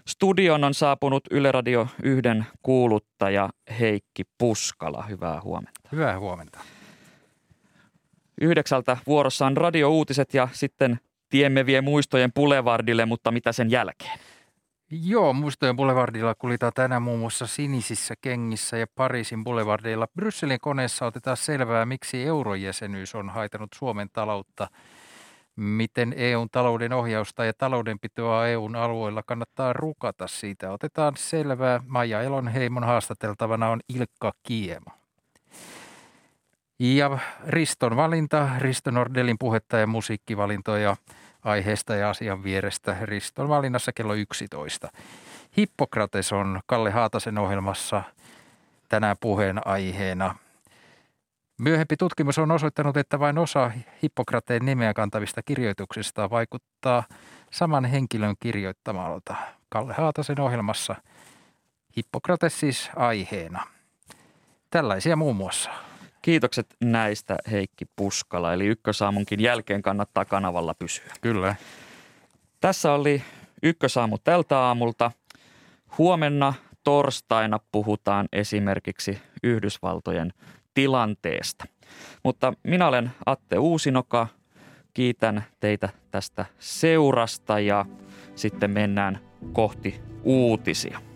[0.07, 3.49] Studion on saapunut Yle Radio yhden kuuluttaja
[3.79, 5.03] Heikki Puskala.
[5.09, 5.89] Hyvää huomenta.
[5.91, 6.59] Hyvää huomenta.
[8.41, 10.99] Yhdeksältä vuorossa on radiouutiset ja sitten
[11.29, 14.19] tiemme vie muistojen Boulevardille, mutta mitä sen jälkeen?
[15.01, 20.07] Joo, Muistojen Boulevardilla kulitaan tänään muun muassa sinisissä kengissä ja Pariisin Boulevardilla.
[20.07, 24.67] Brysselin koneessa otetaan selvää, miksi eurojäsenyys on haitanut Suomen taloutta.
[25.55, 30.71] Miten EUn talouden ohjausta ja taloudenpitoa EUn alueella kannattaa rukata siitä?
[30.71, 31.79] Otetaan selvää.
[31.87, 34.91] Maija Elonheimon haastateltavana on Ilkka Kiemo.
[36.79, 37.17] Ja
[37.47, 40.95] Riston valinta, Risto Nordelin puhetta ja musiikkivalintoja
[41.43, 44.89] aiheesta ja asian vierestä Riston valinnassa kello 11.
[45.57, 48.03] Hippokrates on Kalle Haatasen ohjelmassa
[48.89, 50.35] tänään puheen aiheena.
[51.57, 53.71] Myöhempi tutkimus on osoittanut, että vain osa
[54.03, 57.03] Hippokrateen nimeä kantavista kirjoituksista vaikuttaa
[57.51, 59.35] saman henkilön kirjoittamalta.
[59.69, 60.95] Kalle Haatasen ohjelmassa
[61.97, 63.67] Hippokrates siis aiheena.
[64.69, 65.69] Tällaisia muun muassa.
[66.23, 71.13] Kiitokset näistä Heikki Puskala, eli ykkösaamunkin jälkeen kannattaa kanavalla pysyä.
[71.21, 71.55] Kyllä.
[72.61, 73.23] Tässä oli
[73.63, 75.11] ykkösaamu tältä aamulta.
[75.97, 76.53] Huomenna
[76.83, 80.33] torstaina puhutaan esimerkiksi Yhdysvaltojen
[80.73, 81.65] tilanteesta.
[82.23, 84.27] Mutta minä olen Atte Uusinoka.
[84.93, 87.85] Kiitän teitä tästä seurasta ja
[88.35, 89.19] sitten mennään
[89.53, 91.12] kohti uutisia.